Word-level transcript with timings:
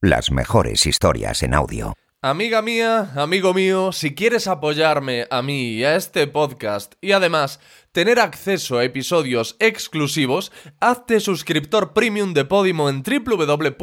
Las 0.00 0.30
mejores 0.30 0.86
historias 0.86 1.42
en 1.42 1.52
audio. 1.52 1.92
Amiga 2.22 2.62
mía, 2.62 3.12
amigo 3.14 3.52
mío, 3.52 3.92
si 3.92 4.14
quieres 4.14 4.46
apoyarme 4.46 5.26
a 5.30 5.42
mí 5.42 5.72
y 5.72 5.84
a 5.84 5.96
este 5.96 6.26
podcast 6.26 6.94
y 7.02 7.12
además 7.12 7.60
tener 7.92 8.18
acceso 8.20 8.78
a 8.78 8.84
episodios 8.84 9.56
exclusivos, 9.58 10.50
hazte 10.80 11.20
suscriptor 11.20 11.92
premium 11.92 12.32
de 12.32 12.46
Podimo 12.46 12.88
en 12.88 13.02
www.podimo.com 13.02 13.82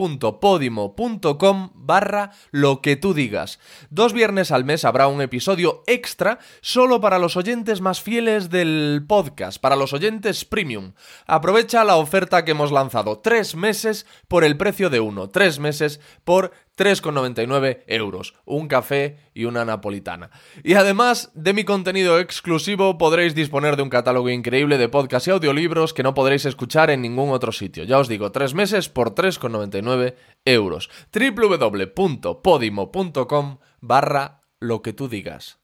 barra 1.76 2.32
lo 2.52 2.82
que 2.82 2.96
tú 2.96 3.14
digas. 3.14 3.60
Dos 3.92 4.14
viernes 4.14 4.52
al 4.52 4.66
mes 4.66 4.84
habrá 4.84 5.08
un 5.08 5.22
episodio 5.22 5.84
extra 5.86 6.40
solo 6.62 7.00
para 7.02 7.20
los 7.20 7.38
oyentes 7.38 7.82
más 7.82 8.02
fieles 8.02 8.50
del 8.50 9.06
podcast, 9.08 9.62
para 9.62 9.76
los 9.76 9.94
oyentes 9.94 10.44
premium. 10.44 10.94
Aprovecha 11.28 11.84
la 11.84 11.98
oferta 11.98 12.44
que 12.44 12.52
hemos 12.52 12.72
lanzado, 12.72 13.20
tres 13.20 13.56
meses 13.56 14.08
por 14.28 14.44
el 14.44 14.58
precio 14.58 14.90
de 14.90 15.00
uno, 15.00 15.30
tres 15.30 15.60
meses 15.60 16.00
por 16.24 16.52
3,99 16.80 17.84
euros, 17.88 18.36
un 18.46 18.70
café 18.70 19.18
y 19.34 19.44
una 19.44 19.66
napolitana. 19.66 20.32
Y 20.64 20.76
además 20.76 21.30
de 21.34 21.52
mi 21.52 21.66
contenido 21.66 22.20
exclusivo 22.20 22.98
podréis 22.98 23.36
disponer 23.36 23.76
de 23.76 23.84
un 23.84 23.90
catálogo 24.00 24.30
increíble 24.30 24.78
de 24.78 24.88
podcasts 24.88 25.28
y 25.28 25.32
audiolibros 25.32 25.94
que 25.94 26.04
no 26.04 26.14
podréis 26.14 26.46
escuchar 26.46 26.90
en 26.90 27.02
ningún 27.02 27.32
otro 27.32 27.52
sitio. 27.52 27.84
Ya 27.84 28.00
os 28.00 28.08
digo, 28.08 28.32
tres 28.32 28.54
meses 28.54 28.88
por 28.88 29.14
3,99 29.14 30.16
euros. 30.46 30.90
www.podimo.com 31.12 33.58
barra 33.82 34.40
lo 34.62 34.82
que 34.82 34.94
tú 34.94 35.10
digas. 35.10 35.60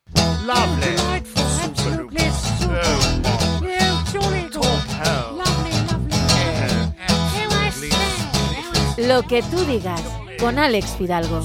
Lo 8.98 9.24
que 9.24 9.42
tú 9.44 9.64
digas 9.66 10.02
con 10.40 10.60
Alex 10.60 10.98
Fidalgo. 10.98 11.42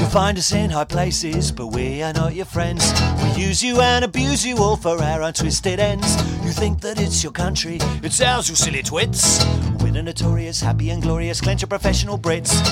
You'll 0.00 0.08
find 0.08 0.38
us 0.38 0.52
in 0.52 0.70
high 0.70 0.84
places, 0.84 1.52
but 1.52 1.66
we 1.66 2.02
are 2.02 2.14
not 2.14 2.34
your 2.34 2.46
friends. 2.46 2.90
We 3.22 3.42
use 3.42 3.62
you 3.62 3.82
and 3.82 4.02
abuse 4.02 4.46
you 4.46 4.56
all 4.56 4.76
for 4.76 5.00
our 5.00 5.20
untwisted 5.20 5.78
ends. 5.78 6.16
You 6.42 6.52
think 6.52 6.80
that 6.80 6.98
it's 6.98 7.22
your 7.22 7.32
country, 7.32 7.76
it's 8.02 8.22
ours, 8.22 8.48
you 8.48 8.56
silly 8.56 8.82
twits. 8.82 9.44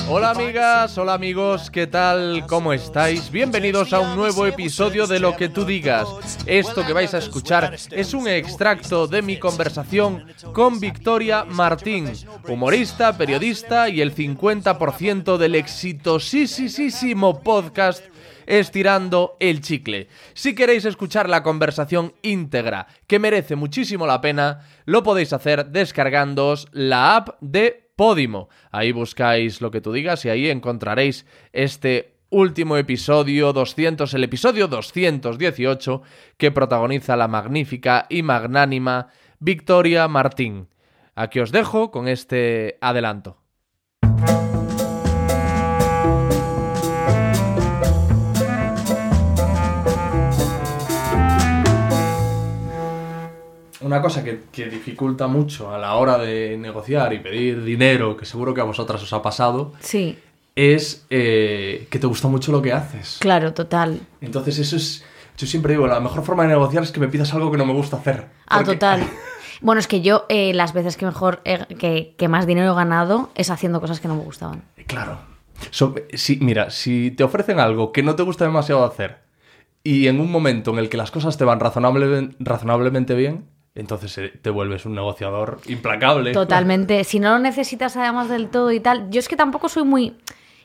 Hola 0.07 0.29
amigas, 0.29 0.95
hola 0.97 1.15
amigos, 1.15 1.71
¿qué 1.71 1.87
tal? 1.87 2.45
¿Cómo 2.47 2.71
estáis? 2.71 3.31
Bienvenidos 3.31 3.93
a 3.93 3.99
un 3.99 4.15
nuevo 4.15 4.45
episodio 4.45 5.07
de 5.07 5.19
Lo 5.19 5.35
que 5.35 5.49
tú 5.49 5.65
digas. 5.65 6.07
Esto 6.45 6.85
que 6.85 6.93
vais 6.93 7.13
a 7.15 7.17
escuchar 7.17 7.75
es 7.89 8.13
un 8.13 8.27
extracto 8.27 9.07
de 9.07 9.23
mi 9.23 9.39
conversación 9.39 10.25
con 10.53 10.79
Victoria 10.79 11.45
Martín, 11.45 12.11
humorista, 12.47 13.17
periodista 13.17 13.89
y 13.89 14.01
el 14.01 14.13
50% 14.13 15.37
del 15.37 15.55
exitosísimo 15.55 17.39
podcast 17.41 18.03
Estirando 18.49 19.37
el 19.39 19.61
Chicle. 19.61 20.07
Si 20.33 20.55
queréis 20.55 20.83
escuchar 20.83 21.29
la 21.29 21.43
conversación 21.43 22.13
íntegra, 22.23 22.87
que 23.05 23.19
merece 23.19 23.55
muchísimo 23.55 24.07
la 24.07 24.21
pena, 24.21 24.67
lo 24.85 25.03
podéis 25.03 25.33
hacer 25.33 25.67
descargándoos 25.67 26.67
la 26.71 27.15
app 27.15 27.39
de 27.41 27.91
Podimo. 27.95 28.49
Ahí 28.71 28.91
buscáis 28.91 29.61
lo 29.61 29.69
que 29.69 29.81
tú 29.81 29.93
digas 29.93 30.25
y 30.25 30.29
ahí 30.29 30.49
encontraréis 30.49 31.27
este 31.53 32.15
último 32.31 32.77
episodio 32.77 33.53
200, 33.53 34.11
el 34.15 34.23
episodio 34.23 34.67
218, 34.67 36.01
que 36.37 36.49
protagoniza 36.49 37.15
la 37.15 37.27
magnífica 37.27 38.07
y 38.09 38.23
magnánima 38.23 39.09
Victoria 39.37 40.07
Martín. 40.07 40.69
Aquí 41.13 41.39
os 41.39 41.51
dejo 41.51 41.91
con 41.91 42.07
este 42.07 42.79
adelanto. 42.81 43.38
Una 53.89 54.03
cosa 54.03 54.23
que, 54.23 54.41
que 54.51 54.69
dificulta 54.69 55.25
mucho 55.25 55.73
a 55.73 55.79
la 55.79 55.95
hora 55.95 56.19
de 56.19 56.55
negociar 56.59 57.11
y 57.13 57.17
pedir 57.19 57.63
dinero, 57.63 58.15
que 58.15 58.23
seguro 58.25 58.53
que 58.53 58.61
a 58.61 58.63
vosotras 58.63 59.01
os 59.01 59.11
ha 59.13 59.23
pasado, 59.23 59.73
Sí, 59.79 60.15
es 60.55 61.07
eh, 61.09 61.87
que 61.89 61.97
te 61.97 62.05
gusta 62.05 62.27
mucho 62.27 62.51
lo 62.51 62.61
que 62.61 62.71
haces. 62.71 63.17
claro, 63.19 63.53
total. 63.55 63.99
Entonces 64.21 64.59
eso 64.59 64.75
es... 64.75 65.03
Yo 65.39 65.47
siempre 65.47 65.73
digo, 65.73 65.87
la 65.87 65.99
mejor 65.99 66.23
forma 66.23 66.43
de 66.43 66.49
negociar 66.49 66.83
es 66.83 66.91
que 66.91 66.99
me 66.99 67.07
pidas 67.07 67.33
algo 67.33 67.49
que 67.49 67.57
no 67.57 67.65
me 67.65 67.73
gusta 67.73 67.97
hacer. 67.97 68.27
Ah, 68.45 68.57
Porque- 68.57 68.73
total. 68.73 69.03
Bueno, 69.61 69.79
es 69.79 69.87
que 69.87 69.99
yo 70.01 70.25
eh, 70.29 70.53
las 70.53 70.71
veces 70.73 70.95
que 70.95 71.05
mejor, 71.05 71.41
eh, 71.43 71.65
que, 71.79 72.13
que 72.17 72.27
más 72.29 72.45
dinero 72.45 72.71
he 72.71 72.75
ganado 72.75 73.29
es 73.35 73.49
haciendo 73.49 73.81
cosas 73.81 73.99
que 73.99 74.07
no 74.07 74.15
me 74.15 74.23
gustaban. 74.23 74.61
Claro. 74.87 75.17
So- 75.71 75.95
si, 76.13 76.37
mira, 76.37 76.69
si 76.69 77.11
te 77.11 77.23
ofrecen 77.25 77.59
algo 77.59 77.91
que 77.91 78.03
no 78.03 78.15
te 78.15 78.23
gusta 78.23 78.45
demasiado 78.45 78.85
hacer 78.85 79.17
y 79.83 80.07
en 80.07 80.19
un 80.21 80.31
momento 80.31 80.71
en 80.71 80.77
el 80.79 80.87
que 80.89 80.95
las 80.97 81.09
cosas 81.11 81.37
te 81.37 81.43
van 81.43 81.59
razonable- 81.59 82.35
razonablemente 82.39 83.15
bien, 83.15 83.45
entonces 83.79 84.17
eh, 84.17 84.33
te 84.41 84.49
vuelves 84.49 84.85
un 84.85 84.93
negociador 84.93 85.59
implacable. 85.67 86.33
Totalmente. 86.33 87.03
Si 87.03 87.19
no 87.19 87.31
lo 87.31 87.39
necesitas 87.39 87.95
además 87.97 88.29
del 88.29 88.49
todo 88.49 88.71
y 88.71 88.79
tal. 88.79 89.09
Yo 89.09 89.19
es 89.19 89.27
que 89.27 89.35
tampoco 89.35 89.69
soy 89.69 89.83
muy. 89.83 90.15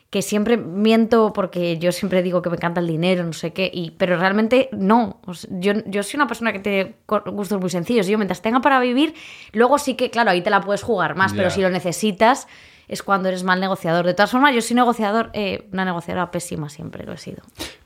que 0.09 0.21
siempre 0.21 0.55
miento 0.57 1.33
porque 1.33 1.77
yo 1.77 1.91
siempre 1.91 2.23
digo 2.23 2.41
que 2.41 2.49
me 2.49 2.55
encanta 2.55 2.79
el 2.79 2.87
dinero, 2.87 3.23
no 3.23 3.33
sé 3.33 3.53
qué. 3.53 3.69
Y, 3.73 3.91
pero 3.91 4.17
realmente 4.17 4.69
no. 4.71 5.19
O 5.25 5.33
sea, 5.33 5.49
yo, 5.59 5.73
yo 5.85 6.03
soy 6.03 6.17
una 6.17 6.27
persona 6.27 6.53
que 6.53 6.59
tiene 6.59 6.95
gustos 7.07 7.59
muy 7.59 7.69
sencillos. 7.69 8.07
Yo 8.07 8.17
mientras 8.17 8.41
tenga 8.41 8.61
para 8.61 8.79
vivir, 8.79 9.13
luego 9.51 9.77
sí 9.77 9.95
que, 9.95 10.09
claro, 10.09 10.31
ahí 10.31 10.41
te 10.41 10.49
la 10.49 10.61
puedes 10.61 10.83
jugar 10.83 11.15
más. 11.15 11.33
Pero 11.33 11.49
si 11.49 11.61
lo 11.61 11.69
necesitas, 11.69 12.47
es 12.87 13.03
cuando 13.03 13.29
eres 13.29 13.43
mal 13.43 13.59
negociador. 13.59 14.05
De 14.05 14.13
todas 14.13 14.31
formas, 14.31 14.53
yo 14.53 14.61
soy 14.61 14.75
negociador, 14.75 15.31
eh, 15.33 15.67
una 15.71 15.85
negociadora 15.85 16.31
pésima 16.31 16.69
siempre 16.69 17.05
lo 17.05 17.13
he 17.13 17.17
sido. 17.17 17.43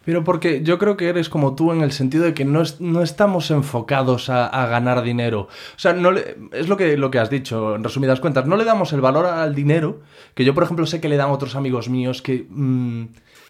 Pero 0.10 0.24
porque 0.24 0.64
yo 0.64 0.80
creo 0.80 0.98
que 0.98 1.08
eres 1.08 1.30
como 1.30 1.54
tú 1.54 1.72
en 1.72 1.82
el 1.82 1.92
sentido 1.92 2.24
de 2.24 2.34
que 2.34 2.44
no, 2.44 2.64
es- 2.64 2.82
no 2.82 3.04
estamos 3.04 3.52
enfocados 3.52 4.32
a, 4.32 4.48
a 4.48 4.66
ganar 4.66 5.04
dinero. 5.04 5.42
O 5.42 5.78
sea, 5.80 5.94
no 5.94 6.12
le- 6.12 6.36
es 6.52 6.68
lo 6.68 6.78
que, 6.78 6.98
lo 6.98 7.12
que 7.12 7.20
has 7.20 7.30
dicho, 7.30 7.76
en 7.76 7.84
resumidas 7.84 8.20
cuentas. 8.20 8.48
No 8.48 8.56
le 8.58 8.64
damos 8.66 8.92
el 8.92 9.02
valor 9.02 9.28
al 9.28 9.54
dinero, 9.54 10.00
que 10.34 10.44
yo, 10.46 10.56
por 10.56 10.64
ejemplo, 10.64 10.88
sé 10.88 11.00
que 11.00 11.10
le 11.10 11.16
dan 11.18 11.30
otros 11.30 11.56
amigos 11.56 11.90
míos 11.90 12.24
que, 12.24 12.48
mm, 12.50 13.04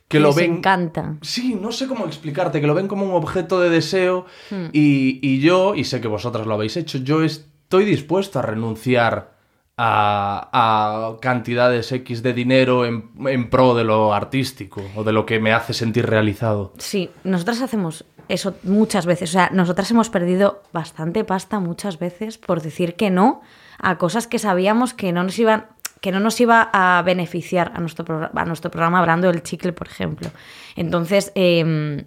que 0.10 0.20
lo 0.20 0.28
Les 0.30 0.36
ven... 0.36 0.54
encanta. 0.56 1.16
Sí, 1.22 1.56
no 1.56 1.72
sé 1.72 1.88
cómo 1.88 2.06
explicarte, 2.06 2.60
que 2.60 2.68
lo 2.68 2.74
ven 2.76 2.90
como 2.90 3.06
un 3.06 3.14
objeto 3.14 3.62
de 3.62 3.70
deseo 3.70 4.26
y, 4.74 5.20
y 5.22 5.40
yo, 5.40 5.76
y 5.76 5.86
sé 5.86 6.02
que 6.02 6.10
vosotras 6.10 6.46
lo 6.46 6.56
habéis 6.56 6.76
hecho, 6.76 6.98
yo 6.98 7.24
estoy 7.24 7.86
dispuesto 7.86 8.38
a 8.40 8.42
renunciar 8.42 9.39
a, 9.82 10.50
a 10.52 11.16
cantidades 11.22 11.92
X 11.94 12.22
de 12.22 12.34
dinero 12.34 12.86
en, 12.86 13.10
en 13.26 13.50
pro 13.50 13.74
de 13.76 13.86
lo 13.86 14.14
artístico 14.14 14.82
o 14.96 15.06
de 15.06 15.14
lo 15.14 15.26
que 15.26 15.40
me 15.40 15.54
hace 15.54 15.74
sentir 15.74 16.06
realizado. 16.06 16.74
Sí, 16.78 17.10
nosotras 17.24 17.62
hacemos 17.62 18.04
eso 18.28 18.56
muchas 18.64 19.06
veces. 19.06 19.30
O 19.30 19.34
sea, 19.34 19.50
nosotras 19.54 19.90
hemos 19.92 20.10
perdido 20.10 20.62
bastante 20.74 21.24
pasta 21.24 21.60
muchas 21.62 21.98
veces 21.98 22.38
por 22.38 22.62
decir 22.62 22.96
que 22.96 23.10
no 23.10 23.42
a 23.80 23.98
cosas 23.98 24.28
que 24.28 24.38
sabíamos 24.38 24.94
que 24.94 25.14
no 25.14 25.24
nos 25.24 25.40
iban 25.40 25.68
que 26.02 26.12
no 26.12 26.20
nos 26.22 26.40
iba 26.40 26.70
a 26.72 27.02
beneficiar 27.02 27.74
a 27.76 27.80
nuestro, 27.82 28.06
progr- 28.06 28.32
a 28.34 28.46
nuestro 28.46 28.72
programa 28.72 29.00
Hablando 29.00 29.28
del 29.30 29.44
Chicle, 29.44 29.74
por 29.74 29.88
ejemplo. 29.88 30.30
Entonces, 30.78 31.32
eh, 31.36 32.06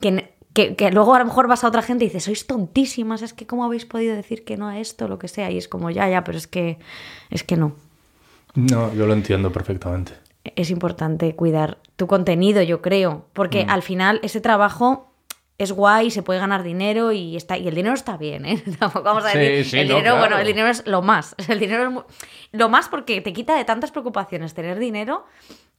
que, 0.00 0.34
que, 0.54 0.76
que 0.76 0.90
luego 0.90 1.14
a 1.14 1.18
lo 1.18 1.24
mejor 1.24 1.48
vas 1.48 1.64
a 1.64 1.68
otra 1.68 1.82
gente 1.82 2.04
y 2.04 2.08
dices, 2.08 2.24
sois 2.24 2.46
tontísimas, 2.46 3.22
es 3.22 3.32
que 3.32 3.46
cómo 3.46 3.64
habéis 3.64 3.86
podido 3.86 4.14
decir 4.14 4.44
que 4.44 4.56
no 4.56 4.68
a 4.68 4.78
esto, 4.78 5.08
lo 5.08 5.18
que 5.18 5.28
sea. 5.28 5.50
Y 5.50 5.58
es 5.58 5.68
como, 5.68 5.90
ya, 5.90 6.08
ya, 6.08 6.24
pero 6.24 6.38
es 6.38 6.46
que, 6.46 6.78
es 7.30 7.42
que 7.42 7.56
no. 7.56 7.74
No, 8.54 8.92
yo 8.94 9.06
lo 9.06 9.14
entiendo 9.14 9.50
perfectamente. 9.50 10.12
es 10.44 10.70
importante 10.70 11.34
cuidar 11.34 11.78
tu 11.96 12.06
contenido, 12.06 12.62
yo 12.62 12.82
creo, 12.82 13.26
porque 13.32 13.64
al 13.68 13.82
final 13.82 14.20
ese 14.22 14.40
trabajo 14.40 15.12
es 15.58 15.72
guay, 15.72 16.10
se 16.10 16.22
puede 16.22 16.40
ganar 16.40 16.62
dinero 16.62 17.12
y 17.12 17.36
está 17.36 17.56
y 17.56 17.68
el 17.68 17.74
dinero 17.74 17.94
está 17.94 18.16
bien, 18.16 18.44
¿eh? 18.44 18.62
Tampoco 18.78 19.04
vamos 19.04 19.24
a 19.24 19.28
decir 19.28 19.64
sí, 19.64 19.78
el 19.78 19.88
no, 19.88 19.96
dinero, 19.96 20.14
claro. 20.16 20.18
bueno, 20.18 20.38
el 20.38 20.46
dinero 20.46 20.68
es 20.68 20.86
lo 20.86 21.02
más, 21.02 21.34
el 21.48 21.58
dinero 21.58 22.04
es 22.04 22.58
lo 22.58 22.68
más 22.68 22.88
porque 22.88 23.20
te 23.20 23.32
quita 23.32 23.56
de 23.56 23.64
tantas 23.64 23.90
preocupaciones 23.90 24.54
tener 24.54 24.78
dinero. 24.78 25.24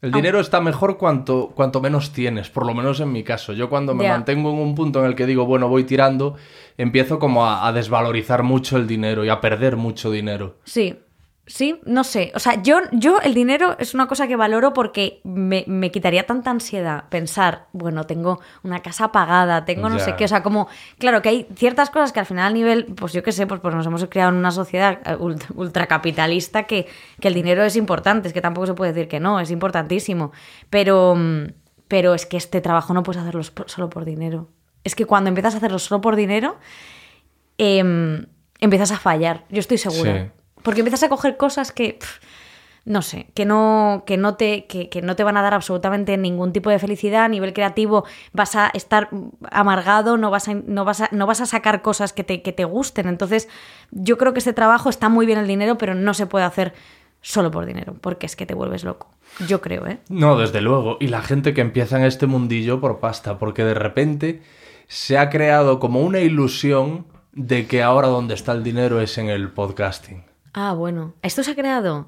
El 0.04 0.12
dinero 0.12 0.42
está 0.42 0.60
mejor 0.60 0.98
cuanto, 0.98 1.54
cuanto 1.56 1.80
menos 1.80 2.12
tienes, 2.12 2.50
por 2.50 2.66
lo 2.66 2.74
menos 2.74 3.00
en 3.00 3.14
mi 3.14 3.24
caso. 3.24 3.54
Yo 3.54 3.70
cuando 3.70 3.96
me 3.96 4.06
mantengo 4.06 4.52
en 4.52 4.60
un 4.60 4.76
punto 4.76 5.00
en 5.00 5.06
el 5.06 5.16
que 5.16 5.26
digo, 5.26 5.46
bueno, 5.46 5.70
voy 5.70 5.86
tirando, 5.86 6.36
empiezo 6.78 7.20
como 7.20 7.46
a, 7.46 7.66
a 7.66 7.72
desvalorizar 7.72 8.44
mucho 8.44 8.76
el 8.76 8.86
dinero 8.86 9.24
y 9.24 9.30
a 9.30 9.40
perder 9.40 9.78
mucho 9.78 10.12
dinero. 10.12 10.58
Sí. 10.66 11.00
Sí, 11.46 11.82
no 11.86 12.06
sé. 12.06 12.32
O 12.36 12.40
sea, 12.40 12.62
yo, 12.64 12.78
yo 12.94 13.20
el 13.20 13.34
dinero 13.34 13.76
es 13.78 13.94
una 13.94 14.08
cosa 14.08 14.30
que 14.30 14.38
valoro 14.38 14.72
porque 14.74 15.20
me, 15.26 15.66
me 15.68 15.92
quitaría 15.92 16.26
tanta 16.26 16.52
ansiedad 16.52 17.10
pensar, 17.10 17.68
bueno, 17.74 18.06
tengo 18.06 18.40
una 18.64 18.82
casa 18.82 19.12
pagada, 19.12 19.66
tengo 19.66 19.90
no 19.90 19.98
Ya. 19.98 20.06
sé 20.06 20.16
qué. 20.16 20.24
O 20.24 20.28
sea, 20.30 20.42
como, 20.42 20.70
claro, 21.00 21.22
que 21.22 21.28
hay 21.28 21.48
ciertas 21.58 21.90
cosas 21.90 22.14
que 22.14 22.22
al 22.22 22.26
final 22.26 22.46
a 22.50 22.54
nivel, 22.54 22.86
pues 22.96 23.12
yo 23.12 23.24
qué 23.24 23.34
sé, 23.34 23.46
pues, 23.46 23.60
pues 23.60 23.76
nos 23.76 23.86
hemos 23.86 24.06
criado 24.06 24.30
en 24.32 24.38
una 24.38 24.52
sociedad 24.52 25.00
eh, 25.06 25.18
ult- 25.18 25.46
ultracapitalista 25.54 26.64
que, 26.64 26.88
que 27.20 27.28
el 27.28 27.34
dinero 27.34 27.62
es 27.64 27.76
importante, 27.76 28.30
es 28.30 28.34
que 28.34 28.40
tampoco 28.42 28.68
se 28.68 28.74
puede 28.74 28.94
decir 28.94 29.10
que 29.10 29.20
no, 29.20 29.42
es 29.42 29.52
importantísimo. 29.52 30.32
Pero, 30.70 31.14
mm, 31.18 31.48
pero 31.90 32.14
es 32.14 32.26
que 32.26 32.38
este 32.38 32.62
trabajo 32.62 32.94
no 32.94 33.04
puedes 33.04 33.22
hacerlo 33.22 33.44
solo 33.44 33.90
por 33.90 34.06
dinero. 34.06 34.48
Es 34.86 34.96
que 34.96 35.06
cuando 35.06 35.28
empiezas 35.28 35.56
a 35.56 35.58
hacerlo 35.58 35.80
solo 35.80 36.00
por 36.00 36.16
dinero, 36.16 36.56
em, 37.58 38.28
empiezas 38.60 38.92
a 38.92 38.98
fallar, 38.98 39.44
yo 39.50 39.60
estoy 39.60 39.78
segura. 39.78 40.24
Sí. 40.26 40.32
Porque 40.64 40.82
empiezas 40.82 41.04
a 41.04 41.10
coger 41.10 41.38
cosas 41.38 41.72
que... 41.72 42.00
no 42.86 43.02
sé, 43.02 43.28
que 43.34 43.46
no, 43.46 44.04
que 44.06 44.18
no 44.18 44.36
te, 44.36 44.66
que, 44.66 44.90
que 44.90 45.02
no 45.02 45.16
te 45.16 45.24
van 45.24 45.38
a 45.38 45.42
dar 45.42 45.54
absolutamente 45.54 46.18
ningún 46.18 46.52
tipo 46.52 46.70
de 46.70 46.80
felicidad 46.80 47.24
a 47.24 47.30
nivel 47.30 47.54
creativo, 47.54 48.04
vas 48.34 48.56
a 48.56 48.70
estar 48.74 49.10
amargado, 49.52 50.18
no 50.18 50.32
vas 50.32 50.50
a, 50.50 50.54
no 50.54 50.84
vas 50.84 51.00
a, 51.00 51.10
no 51.12 51.26
vas 51.26 51.40
a 51.40 51.46
sacar 51.46 51.82
cosas 51.82 52.12
que 52.12 52.26
te, 52.26 52.42
que 52.42 52.52
te 52.52 52.66
gusten. 52.66 53.08
Entonces, 53.08 53.48
yo 53.92 54.18
creo 54.18 54.34
que 54.34 54.40
este 54.40 54.52
trabajo 54.54 54.90
está 54.90 55.08
muy 55.08 55.26
bien 55.26 55.40
el 55.40 55.48
dinero, 55.48 55.78
pero 55.78 55.96
no 55.96 56.14
se 56.14 56.26
puede 56.26 56.44
hacer 56.44 56.74
solo 57.22 57.52
por 57.52 57.66
dinero, 57.66 57.96
porque 58.02 58.26
es 58.26 58.36
que 58.36 58.46
te 58.46 58.54
vuelves 58.54 58.84
loco. 58.84 59.08
Yo 59.48 59.62
creo, 59.62 59.88
¿eh? 59.88 60.00
No, 60.10 60.38
desde 60.38 60.60
luego. 60.60 60.98
Y 61.00 61.08
la 61.08 61.22
gente 61.22 61.54
que 61.54 61.62
empieza 61.62 61.98
en 61.98 62.04
este 62.04 62.28
mundillo 62.28 62.82
por 62.82 63.00
pasta, 63.00 63.40
porque 63.40 63.64
de 63.64 63.76
repente 63.76 64.42
se 64.90 65.18
ha 65.18 65.30
creado 65.30 65.80
como 65.80 66.02
una 66.02 66.20
ilusión 66.20 67.08
de 67.32 67.66
que 67.66 67.82
ahora 67.82 68.10
donde 68.10 68.34
está 68.34 68.52
el 68.52 68.62
dinero 68.62 69.00
es 69.00 69.18
en 69.18 69.30
el 69.30 69.52
podcasting. 69.52 70.26
Ah, 70.54 70.74
bueno. 70.74 71.14
¿Esto 71.22 71.44
se 71.44 71.52
ha 71.52 71.56
creado? 71.56 72.08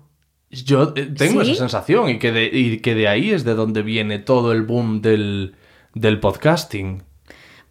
Yo 0.49 0.93
eh, 0.95 1.05
tengo 1.05 1.43
¿Sí? 1.43 1.51
esa 1.51 1.59
sensación 1.61 2.09
y 2.09 2.19
que, 2.19 2.31
de, 2.31 2.45
y 2.45 2.79
que 2.79 2.95
de 2.95 3.07
ahí 3.07 3.31
es 3.31 3.43
de 3.43 3.55
donde 3.55 3.81
viene 3.81 4.19
todo 4.19 4.51
el 4.51 4.61
boom 4.61 5.01
del, 5.01 5.55
del 5.93 6.19
podcasting. 6.19 7.03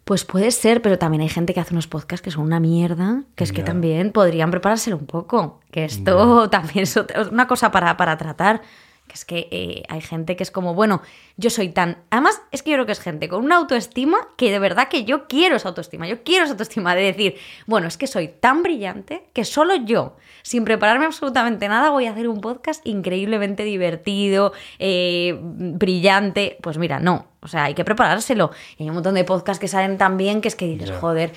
Pues 0.03 0.23
puede 0.23 0.51
ser, 0.51 0.83
pero 0.83 0.99
también 0.99 1.21
hay 1.21 1.29
gente 1.29 1.55
que 1.55 1.59
hace 1.59 1.73
unos 1.73 1.87
podcasts 1.87 2.23
que 2.23 2.29
son 2.29 2.43
una 2.43 2.59
mierda, 2.59 3.23
que 3.33 3.43
es 3.43 3.51
que 3.51 3.63
también 3.63 4.11
podrían 4.11 4.51
preparárselo 4.51 4.97
un 4.97 5.07
poco, 5.07 5.61
que 5.71 5.83
esto 5.85 6.47
también 6.51 6.83
es 6.83 6.95
una 7.31 7.47
cosa 7.47 7.71
para, 7.71 7.97
para 7.97 8.15
tratar, 8.15 8.61
que 9.07 9.13
es 9.13 9.23
que 9.25 9.47
eh, 9.51 9.83
hay 9.87 10.01
gente 10.01 10.35
que 10.35 10.41
es 10.43 10.49
como, 10.49 10.73
bueno, 10.73 11.01
yo 11.37 11.49
soy 11.51 11.69
tan... 11.69 11.99
Además, 12.09 12.41
es 12.51 12.63
que 12.63 12.71
yo 12.71 12.75
creo 12.77 12.85
que 12.87 12.91
es 12.93 12.99
gente 12.99 13.29
con 13.29 13.45
una 13.45 13.57
autoestima 13.57 14.17
que 14.35 14.49
de 14.51 14.57
verdad 14.57 14.87
que 14.87 15.03
yo 15.05 15.27
quiero 15.27 15.55
esa 15.57 15.67
autoestima, 15.69 16.07
yo 16.07 16.23
quiero 16.23 16.45
esa 16.45 16.53
autoestima 16.53 16.95
de 16.95 17.03
decir, 17.03 17.35
bueno, 17.67 17.87
es 17.87 17.97
que 17.97 18.07
soy 18.07 18.27
tan 18.29 18.63
brillante 18.63 19.27
que 19.33 19.45
solo 19.45 19.75
yo, 19.75 20.17
sin 20.41 20.65
prepararme 20.65 21.05
absolutamente 21.05 21.67
nada, 21.67 21.91
voy 21.91 22.07
a 22.07 22.11
hacer 22.11 22.27
un 22.27 22.41
podcast 22.41 22.85
increíblemente 22.87 23.63
divertido, 23.63 24.53
eh, 24.79 25.37
brillante. 25.39 26.57
Pues 26.61 26.77
mira, 26.79 26.99
no, 26.99 27.27
o 27.41 27.47
sea, 27.47 27.65
hay 27.65 27.75
que 27.75 27.85
preparárselo. 27.85 28.51
Y 28.77 28.83
hay 28.83 28.89
un 28.89 28.95
montón 28.95 29.13
de 29.15 29.23
podcasts 29.23 29.59
que 29.61 29.67
salen 29.67 29.97
tan 29.99 30.17
bien 30.17 30.41
que 30.41 30.47
es 30.47 30.55
que 30.55 30.65
dices, 30.65 30.91
joder, 30.99 31.31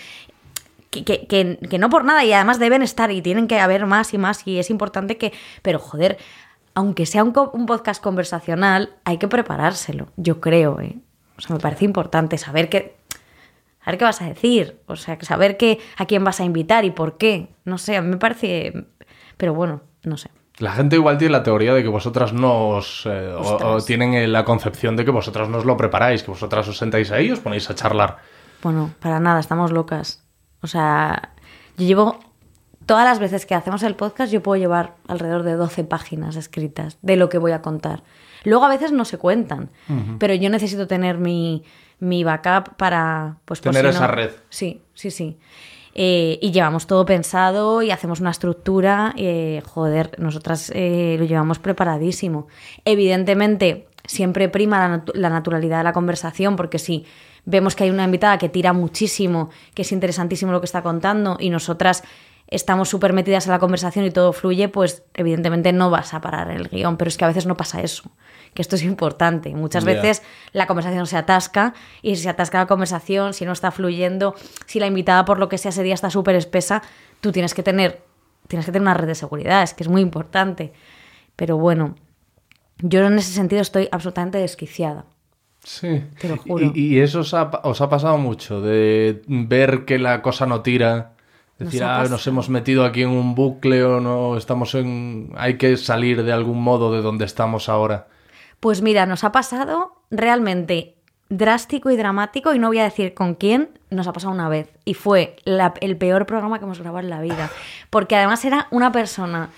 que, 0.90 1.04
que- 1.04 1.26
que- 1.26 1.58
que 1.68 1.78
no 1.78 1.90
por 1.90 2.04
nada 2.04 2.24
y 2.24 2.32
además 2.32 2.58
deben 2.58 2.80
estar 2.82 3.10
y 3.10 3.20
tienen 3.20 3.46
que 3.46 3.60
haber 3.60 3.84
más 3.84 4.14
y 4.14 4.18
más 4.18 4.46
y 4.46 4.58
es 4.58 4.70
importante 4.70 5.18
que, 5.18 5.32
pero 5.60 5.78
joder, 5.78 6.16
aunque 6.78 7.06
sea 7.06 7.24
un, 7.24 7.32
podcast 7.32 8.00
conversacional, 8.00 8.90
hay 9.02 9.18
que 9.18 9.26
preparárselo, 9.26 10.06
yo 10.16 10.40
creo, 10.40 10.80
¿eh? 10.80 10.96
O 11.36 11.40
sea, 11.40 11.56
me 11.56 11.60
parece 11.60 11.84
importante 11.84 12.38
saber 12.38 12.68
qué, 12.68 12.96
saber 13.84 13.98
qué 13.98 14.04
vas 14.04 14.22
a 14.22 14.26
decir, 14.26 14.78
o 14.86 14.94
sea, 14.94 15.18
saber 15.22 15.56
qué, 15.56 15.80
a 15.96 16.06
quién 16.06 16.22
vas 16.22 16.38
a 16.38 16.44
invitar 16.44 16.84
y 16.84 16.92
por 16.92 17.18
qué, 17.18 17.48
no 17.64 17.78
sé, 17.78 17.96
a 17.96 18.00
mí 18.00 18.06
me 18.06 18.16
parece, 18.16 18.72
pero 19.36 19.54
bueno, 19.54 19.80
no 20.04 20.16
sé. 20.16 20.30
La 20.58 20.70
gente 20.70 20.94
igual 20.94 21.18
tiene 21.18 21.32
la 21.32 21.42
teoría 21.42 21.74
de 21.74 21.82
que 21.82 21.88
vosotras 21.88 22.32
no 22.32 22.68
os... 22.68 23.04
eh, 23.06 23.34
o, 23.36 23.40
Ostras. 23.40 23.82
o 23.82 23.84
tienen 23.84 24.14
eh, 24.14 24.28
la 24.28 24.44
concepción 24.44 24.94
de 24.94 25.04
que 25.04 25.10
vosotras 25.10 25.48
no 25.48 25.58
os 25.58 25.64
lo 25.64 25.76
preparáis, 25.76 26.22
que 26.22 26.30
vosotras 26.30 26.68
os 26.68 26.78
sentáis 26.78 27.10
ahí 27.10 27.26
y 27.26 27.32
os 27.32 27.40
ponéis 27.40 27.68
a 27.70 27.74
charlar. 27.74 28.18
Bueno, 28.62 28.90
para 29.00 29.18
nada, 29.18 29.40
estamos 29.40 29.72
locas. 29.72 30.22
O 30.60 30.68
sea, 30.68 31.30
yo 31.76 31.86
llevo. 31.86 32.27
Todas 32.88 33.04
las 33.04 33.18
veces 33.18 33.44
que 33.44 33.54
hacemos 33.54 33.82
el 33.82 33.94
podcast, 33.96 34.32
yo 34.32 34.42
puedo 34.42 34.58
llevar 34.58 34.94
alrededor 35.08 35.42
de 35.42 35.52
12 35.52 35.84
páginas 35.84 36.36
escritas 36.36 36.96
de 37.02 37.16
lo 37.16 37.28
que 37.28 37.36
voy 37.36 37.52
a 37.52 37.60
contar. 37.60 38.02
Luego 38.44 38.64
a 38.64 38.68
veces 38.70 38.92
no 38.92 39.04
se 39.04 39.18
cuentan, 39.18 39.68
pero 40.18 40.32
yo 40.32 40.48
necesito 40.48 40.86
tener 40.86 41.18
mi, 41.18 41.64
mi 42.00 42.24
backup 42.24 42.76
para. 42.76 43.36
Pues, 43.44 43.60
Tener 43.60 43.82
si 43.84 43.90
esa 43.90 44.06
no- 44.06 44.14
red. 44.14 44.30
Sí, 44.48 44.80
sí, 44.94 45.10
sí. 45.10 45.38
Eh, 45.94 46.38
y 46.40 46.50
llevamos 46.50 46.86
todo 46.86 47.04
pensado 47.04 47.82
y 47.82 47.90
hacemos 47.90 48.20
una 48.20 48.30
estructura. 48.30 49.12
eh, 49.18 49.60
joder, 49.66 50.12
nosotras 50.18 50.72
eh, 50.74 51.16
lo 51.18 51.26
llevamos 51.26 51.58
preparadísimo. 51.58 52.46
Evidentemente, 52.86 53.86
siempre 54.06 54.48
prima 54.48 54.88
la, 54.88 55.02
la 55.12 55.28
naturalidad 55.28 55.78
de 55.78 55.84
la 55.84 55.92
conversación, 55.92 56.56
porque 56.56 56.78
si 56.78 57.04
vemos 57.44 57.74
que 57.76 57.84
hay 57.84 57.90
una 57.90 58.04
invitada 58.04 58.38
que 58.38 58.48
tira 58.48 58.72
muchísimo, 58.72 59.50
que 59.74 59.82
es 59.82 59.92
interesantísimo 59.92 60.52
lo 60.52 60.60
que 60.60 60.66
está 60.66 60.82
contando, 60.82 61.36
y 61.40 61.50
nosotras 61.50 62.02
estamos 62.48 62.88
súper 62.88 63.12
metidas 63.12 63.46
en 63.46 63.52
la 63.52 63.58
conversación 63.58 64.04
y 64.04 64.10
todo 64.10 64.32
fluye, 64.32 64.68
pues 64.68 65.04
evidentemente 65.14 65.72
no 65.72 65.90
vas 65.90 66.14
a 66.14 66.20
parar 66.20 66.50
el 66.50 66.68
guion. 66.68 66.96
Pero 66.96 67.08
es 67.08 67.16
que 67.16 67.24
a 67.24 67.28
veces 67.28 67.46
no 67.46 67.56
pasa 67.56 67.80
eso, 67.82 68.10
que 68.54 68.62
esto 68.62 68.76
es 68.76 68.82
importante. 68.82 69.54
Muchas 69.54 69.84
veces 69.84 70.22
la 70.52 70.66
conversación 70.66 71.06
se 71.06 71.16
atasca 71.16 71.74
y 72.02 72.16
si 72.16 72.22
se 72.22 72.28
atasca 72.30 72.58
la 72.58 72.66
conversación, 72.66 73.34
si 73.34 73.44
no 73.44 73.52
está 73.52 73.70
fluyendo, 73.70 74.34
si 74.66 74.80
la 74.80 74.86
invitada 74.86 75.24
por 75.24 75.38
lo 75.38 75.48
que 75.48 75.58
sea 75.58 75.70
ese 75.70 75.82
día 75.82 75.94
está 75.94 76.10
súper 76.10 76.34
espesa, 76.34 76.82
tú 77.20 77.32
tienes 77.32 77.54
que 77.54 77.62
tener 77.62 78.02
tienes 78.48 78.64
que 78.66 78.72
tener 78.72 78.82
una 78.82 78.94
red 78.94 79.06
de 79.06 79.14
seguridad, 79.14 79.62
es 79.62 79.74
que 79.74 79.84
es 79.84 79.88
muy 79.88 80.00
importante. 80.00 80.72
Pero 81.36 81.58
bueno, 81.58 81.94
yo 82.78 83.06
en 83.06 83.18
ese 83.18 83.32
sentido 83.32 83.62
estoy 83.62 83.88
absolutamente 83.92 84.38
desquiciada. 84.38 85.04
Sí. 85.62 86.02
Te 86.18 86.28
lo 86.28 86.38
juro. 86.38 86.72
Y, 86.74 86.94
y 86.94 87.00
eso 87.00 87.20
os 87.20 87.34
ha, 87.34 87.50
os 87.62 87.80
ha 87.82 87.90
pasado 87.90 88.16
mucho, 88.16 88.62
de 88.62 89.22
ver 89.26 89.84
que 89.84 89.98
la 89.98 90.22
cosa 90.22 90.46
no 90.46 90.62
tira, 90.62 91.12
decir, 91.58 91.82
Nos 91.82 91.90
ah, 91.90 92.10
nos 92.10 92.26
hemos 92.26 92.48
metido 92.48 92.84
aquí 92.84 93.02
en 93.02 93.10
un 93.10 93.34
bucle 93.34 93.82
o 93.84 94.00
no, 94.00 94.36
estamos 94.36 94.74
en... 94.74 95.32
Hay 95.36 95.58
que 95.58 95.76
salir 95.76 96.22
de 96.22 96.32
algún 96.32 96.62
modo 96.62 96.92
de 96.92 97.02
donde 97.02 97.24
estamos 97.24 97.68
ahora. 97.68 98.06
Pues 98.60 98.82
mira, 98.82 99.06
nos 99.06 99.24
ha 99.24 99.32
pasado 99.32 100.02
realmente 100.10 100.94
drástico 101.30 101.90
y 101.90 101.96
dramático, 101.96 102.54
y 102.54 102.58
no 102.58 102.68
voy 102.68 102.78
a 102.78 102.84
decir 102.84 103.12
con 103.14 103.34
quién, 103.34 103.68
nos 103.90 104.06
ha 104.06 104.12
pasado 104.12 104.32
una 104.32 104.48
vez. 104.48 104.70
Y 104.84 104.94
fue 104.94 105.36
la- 105.44 105.74
el 105.80 105.96
peor 105.96 106.24
programa 106.26 106.58
que 106.58 106.64
hemos 106.64 106.78
grabado 106.80 107.04
en 107.04 107.10
la 107.10 107.20
vida. 107.20 107.50
Porque 107.90 108.16
además 108.16 108.44
era 108.44 108.66
una 108.70 108.92
persona 108.92 109.50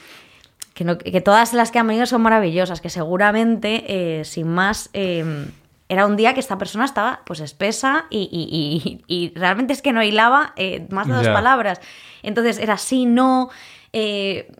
que, 0.74 0.84
no- 0.84 0.98
que 0.98 1.20
todas 1.20 1.52
las 1.54 1.70
que 1.70 1.78
han 1.78 1.86
venido 1.86 2.06
son 2.06 2.22
maravillosas, 2.22 2.80
que 2.80 2.90
seguramente, 2.90 3.84
eh, 4.20 4.24
sin 4.24 4.48
más, 4.48 4.90
eh, 4.94 5.46
era 5.90 6.06
un 6.06 6.16
día 6.16 6.32
que 6.34 6.40
esta 6.40 6.56
persona 6.56 6.84
estaba 6.86 7.20
pues 7.26 7.40
espesa 7.40 8.06
y, 8.10 8.20
y- 8.32 9.02
y- 9.08 9.14
y 9.26 9.32
realmente 9.38 9.72
es 9.74 9.82
que 9.82 9.92
no 9.92 10.02
hilaba 10.02 10.54
eh, 10.56 10.86
más 10.90 11.06
de 11.08 11.12
dos 11.14 11.24
palabras. 11.34 11.80
Entonces 12.22 12.58
era 12.58 12.78
sí, 12.78 13.04
no, 13.06 13.50
eh, 13.92 14.50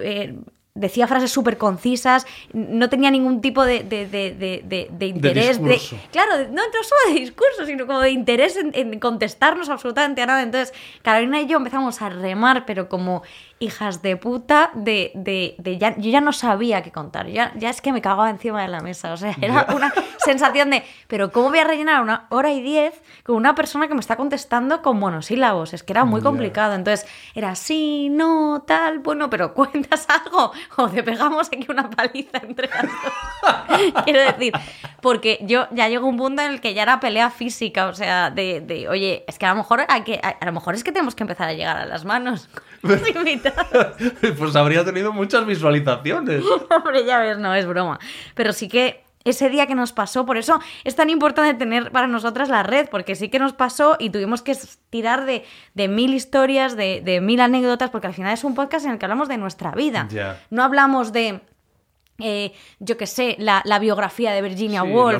eh, 0.00 0.34
decía 0.74 1.06
frases 1.06 1.30
súper 1.32 1.58
concisas, 1.58 2.26
no 2.52 2.88
tenía 2.88 3.10
ningún 3.10 3.40
tipo 3.40 3.64
de, 3.64 3.82
de- 3.84 4.06
de- 4.06 5.06
interés. 5.06 5.58
de- 5.62 5.78
claro, 6.12 6.30
no, 6.50 6.62
no 6.62 6.82
solo 6.82 7.14
de 7.14 7.20
discurso, 7.20 7.66
sino 7.66 7.86
como 7.86 8.00
de 8.00 8.10
interés 8.10 8.56
en, 8.56 8.70
en 8.74 8.98
contestarnos 9.00 9.68
absolutamente 9.68 10.22
a 10.22 10.26
nada. 10.26 10.42
Entonces, 10.42 10.72
Carolina 11.02 11.40
y 11.40 11.46
yo 11.46 11.58
empezamos 11.58 12.00
a 12.02 12.08
remar, 12.08 12.66
pero 12.66 12.88
como 12.88 13.22
hijas 13.60 14.00
de 14.00 14.16
puta, 14.16 14.70
de, 14.72 15.12
de, 15.14 15.54
de 15.58 15.76
ya, 15.76 15.94
yo 15.98 16.10
ya 16.10 16.22
no 16.22 16.32
sabía 16.32 16.82
qué 16.82 16.90
contar. 16.90 17.26
Ya, 17.28 17.52
ya 17.56 17.68
es 17.68 17.82
que 17.82 17.92
me 17.92 18.00
cagaba 18.00 18.30
encima 18.30 18.62
de 18.62 18.68
la 18.68 18.80
mesa. 18.80 19.12
O 19.12 19.18
sea, 19.18 19.36
era 19.40 19.66
una 19.74 19.92
sensación 20.18 20.70
de, 20.70 20.82
pero 21.08 21.30
¿cómo 21.30 21.50
voy 21.50 21.58
a 21.58 21.64
rellenar 21.64 22.00
una 22.00 22.26
hora 22.30 22.50
y 22.50 22.62
diez 22.62 23.02
con 23.22 23.36
una 23.36 23.54
persona 23.54 23.86
que 23.86 23.92
me 23.92 24.00
está 24.00 24.16
contestando 24.16 24.80
con 24.80 24.98
monosílabos? 24.98 25.74
Es 25.74 25.82
que 25.82 25.92
era 25.92 26.06
muy 26.06 26.22
complicado. 26.22 26.74
Entonces, 26.74 27.06
era 27.34 27.54
sí, 27.54 28.08
no, 28.08 28.64
tal, 28.66 29.00
bueno, 29.00 29.28
pero 29.28 29.52
cuentas 29.54 30.06
algo 30.08 30.52
o 30.76 30.88
te 30.88 31.02
pegamos 31.02 31.48
aquí 31.48 31.66
una 31.68 31.90
paliza 31.90 32.38
entre 32.38 32.66
las 32.68 32.82
dos. 32.82 34.02
Quiero 34.04 34.20
decir, 34.20 34.54
porque 35.02 35.38
yo 35.42 35.66
ya 35.72 35.86
llegó 35.88 36.06
un 36.06 36.16
punto 36.16 36.40
en 36.40 36.52
el 36.52 36.60
que 36.62 36.72
ya 36.72 36.82
era 36.82 36.98
pelea 36.98 37.28
física, 37.28 37.88
o 37.88 37.94
sea, 37.94 38.30
de, 38.30 38.62
de, 38.62 38.88
oye, 38.88 39.22
es 39.28 39.38
que 39.38 39.44
a 39.44 39.50
lo 39.50 39.56
mejor 39.56 39.84
hay 39.86 40.00
que, 40.00 40.18
a, 40.22 40.28
a 40.28 40.46
lo 40.46 40.52
mejor 40.52 40.74
es 40.74 40.82
que 40.82 40.92
tenemos 40.92 41.14
que 41.14 41.24
empezar 41.24 41.46
a 41.46 41.52
llegar 41.52 41.76
a 41.76 41.84
las 41.84 42.06
manos. 42.06 42.48
pues 44.38 44.56
habría 44.56 44.84
tenido 44.84 45.12
muchas 45.12 45.46
visualizaciones. 45.46 46.44
Hombre, 46.70 47.04
ya 47.04 47.18
ves, 47.18 47.38
no 47.38 47.54
es 47.54 47.66
broma. 47.66 47.98
Pero 48.34 48.52
sí 48.52 48.68
que 48.68 49.04
ese 49.24 49.50
día 49.50 49.66
que 49.66 49.74
nos 49.74 49.92
pasó, 49.92 50.24
por 50.24 50.38
eso 50.38 50.60
es 50.84 50.96
tan 50.96 51.10
importante 51.10 51.54
tener 51.54 51.90
para 51.92 52.06
nosotras 52.06 52.48
la 52.48 52.62
red, 52.62 52.88
porque 52.90 53.14
sí 53.14 53.28
que 53.28 53.38
nos 53.38 53.52
pasó 53.52 53.96
y 53.98 54.10
tuvimos 54.10 54.42
que 54.42 54.56
tirar 54.88 55.26
de, 55.26 55.44
de 55.74 55.88
mil 55.88 56.14
historias, 56.14 56.76
de, 56.76 57.02
de 57.04 57.20
mil 57.20 57.40
anécdotas, 57.40 57.90
porque 57.90 58.06
al 58.06 58.14
final 58.14 58.32
es 58.32 58.44
un 58.44 58.54
podcast 58.54 58.86
en 58.86 58.92
el 58.92 58.98
que 58.98 59.04
hablamos 59.04 59.28
de 59.28 59.36
nuestra 59.36 59.72
vida. 59.72 60.08
Ya. 60.10 60.40
No 60.50 60.62
hablamos 60.62 61.12
de. 61.12 61.40
Eh, 62.22 62.52
yo 62.78 62.96
qué 62.96 63.06
sé, 63.06 63.36
la, 63.38 63.62
la 63.64 63.78
biografía 63.78 64.32
de 64.32 64.42
Virginia 64.42 64.82
Sí, 64.82 64.88
Woolf. 64.90 65.14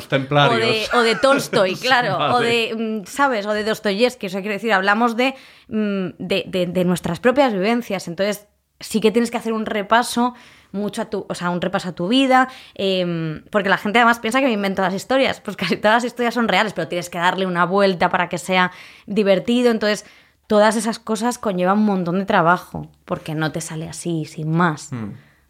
O, 0.53 0.57
de, 0.57 0.87
o 0.95 1.03
de 1.03 1.15
Tolstoy, 1.17 1.75
claro, 1.81 2.17
o 2.37 2.41
de, 2.41 3.01
mm, 3.03 3.07
¿sabes? 3.07 3.47
O 3.47 3.53
de 3.53 3.65
Dostoyevsky, 3.65 4.27
o 4.27 4.31
sea, 4.31 4.41
quiero 4.41 4.55
decir, 4.55 4.73
hablamos 4.73 5.17
de, 5.17 5.35
mm, 5.69 6.07
de, 6.19 6.45
de- 6.47 6.67
de 6.67 6.85
nuestras 6.85 7.21
propias 7.21 7.53
vivencias, 7.53 8.09
entonces 8.09 8.47
sí 8.79 9.01
que 9.01 9.11
tienes 9.11 9.31
que 9.31 9.37
hacer 9.37 9.53
un 9.53 9.67
repaso 9.67 10.35
mucho 10.73 11.03
a 11.03 11.07
tu, 11.07 11.27
o 11.29 11.35
sea, 11.35 11.51
un 11.51 11.61
repaso 11.61 11.89
a 11.89 11.93
tu 11.93 12.07
vida, 12.09 12.49
eh, 12.77 13.43
porque 13.51 13.69
la 13.69 13.77
gente 13.77 13.99
además 13.99 14.21
piensa 14.21 14.39
que 14.41 14.47
me 14.47 14.53
invento 14.53 14.83
las 14.83 14.95
historias, 14.95 15.41
pues 15.41 15.57
casi 15.57 15.77
todas 15.77 15.97
las 15.97 16.05
historias 16.05 16.33
son 16.35 16.47
reales, 16.49 16.73
pero 16.73 16.87
tienes 16.89 17.11
que 17.11 17.19
darle 17.19 17.45
una 17.47 17.65
vuelta 17.67 18.09
para 18.09 18.29
que 18.29 18.39
sea 18.39 18.71
divertido, 19.07 19.71
entonces 19.71 20.07
todas 20.47 20.77
esas 20.77 20.99
cosas 20.99 21.39
conllevan 21.39 21.79
un 21.79 21.85
montón 21.87 22.19
de 22.21 22.25
trabajo, 22.25 22.89
porque 23.05 23.35
no 23.35 23.53
te 23.53 23.61
sale 23.61 23.89
así, 23.89 24.25
sin 24.25 24.51
más. 24.51 24.91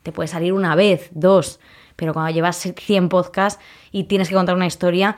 Te 0.02 0.12
puede 0.12 0.28
salir 0.28 0.52
una 0.52 0.74
vez, 0.74 1.08
dos, 1.12 1.60
pero 1.96 2.12
cuando 2.14 2.32
llevas 2.32 2.56
100 2.56 3.08
podcasts 3.08 3.62
y 3.92 4.04
tienes 4.04 4.28
que 4.28 4.34
contar 4.34 4.54
una 4.56 4.66
historia, 4.66 5.16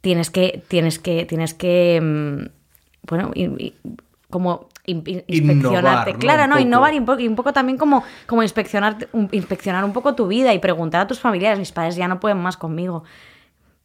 tienes 0.00 0.30
que, 0.30 0.62
tienes 0.68 0.98
que, 0.98 1.24
tienes 1.26 1.54
que, 1.54 2.00
mm, 2.02 3.06
bueno, 3.08 3.30
y- 3.34 3.44
y 3.66 3.74
como 4.30 4.68
in- 4.86 5.02
inspeccionarte. 5.26 6.14
Claro, 6.14 6.46
no, 6.46 6.58
innovar 6.58 6.94
y 6.94 6.98
un, 6.98 7.04
poco, 7.04 7.20
y 7.20 7.28
un 7.28 7.36
poco 7.36 7.52
también 7.52 7.76
como, 7.76 8.02
como 8.26 8.42
inspeccionar, 8.42 9.08
un- 9.12 9.28
inspeccionar 9.32 9.84
un 9.84 9.92
poco 9.92 10.14
tu 10.14 10.26
vida 10.28 10.54
y 10.54 10.58
preguntar 10.58 11.02
a 11.02 11.06
tus 11.06 11.18
familiares. 11.20 11.58
Mis 11.58 11.72
padres 11.72 11.96
ya 11.96 12.08
no 12.08 12.20
pueden 12.20 12.38
más 12.38 12.56
conmigo. 12.56 13.04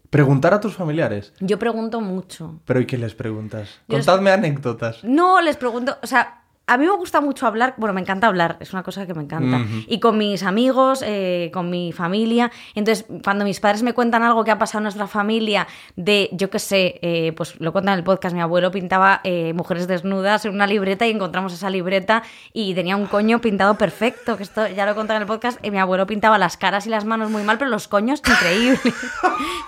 Preguntar 0.09 0.53
a 0.53 0.59
tus 0.61 0.75
familiares. 0.75 1.33
Yo 1.41 1.59
pregunto 1.59 1.99
mucho. 1.99 2.59
Pero 2.65 2.79
¿y 2.79 2.85
qué 2.85 2.97
les 2.97 3.15
preguntas? 3.15 3.81
Yo 3.87 3.97
les- 3.97 4.05
Contadme 4.05 4.31
anécdotas. 4.31 5.03
No, 5.03 5.41
les 5.41 5.57
pregunto, 5.57 5.97
o 6.01 6.07
sea, 6.07 6.43
a 6.67 6.77
mí 6.77 6.85
me 6.85 6.95
gusta 6.95 7.21
mucho 7.21 7.45
hablar, 7.45 7.75
bueno, 7.77 7.93
me 7.93 8.01
encanta 8.01 8.27
hablar, 8.27 8.57
es 8.59 8.73
una 8.73 8.81
cosa 8.81 9.05
que 9.05 9.13
me 9.13 9.21
encanta. 9.23 9.61
Y 9.87 9.99
con 9.99 10.17
mis 10.17 10.41
amigos, 10.43 11.03
eh, 11.05 11.51
con 11.53 11.69
mi 11.69 11.91
familia. 11.91 12.51
Entonces, 12.73 13.05
cuando 13.23 13.45
mis 13.45 13.59
padres 13.59 13.83
me 13.83 13.93
cuentan 13.93 14.23
algo 14.23 14.43
que 14.43 14.51
ha 14.51 14.57
pasado 14.57 14.79
en 14.79 14.83
nuestra 14.83 15.07
familia, 15.07 15.67
de, 15.95 16.29
yo 16.31 16.49
qué 16.49 16.59
sé, 16.59 16.99
eh, 17.01 17.33
pues 17.37 17.59
lo 17.59 17.71
cuentan 17.71 17.93
en 17.93 17.99
el 17.99 18.03
podcast, 18.03 18.33
mi 18.33 18.41
abuelo 18.41 18.71
pintaba 18.71 19.21
eh, 19.23 19.53
mujeres 19.53 19.87
desnudas 19.87 20.45
en 20.45 20.53
una 20.53 20.65
libreta 20.65 21.05
y 21.05 21.11
encontramos 21.11 21.53
esa 21.53 21.69
libreta 21.69 22.23
y 22.51 22.73
tenía 22.73 22.95
un 22.95 23.05
coño 23.05 23.39
pintado 23.41 23.77
perfecto, 23.77 24.35
que 24.35 24.43
esto 24.43 24.67
ya 24.67 24.85
lo 24.85 24.95
contado 24.95 25.17
en 25.17 25.23
el 25.23 25.27
podcast, 25.27 25.63
y 25.63 25.69
mi 25.69 25.77
abuelo 25.77 26.07
pintaba 26.07 26.37
las 26.37 26.57
caras 26.57 26.87
y 26.87 26.89
las 26.89 27.05
manos 27.05 27.29
muy 27.29 27.43
mal, 27.43 27.59
pero 27.59 27.69
los 27.69 27.87
coños 27.87 28.21
increíbles. 28.25 28.81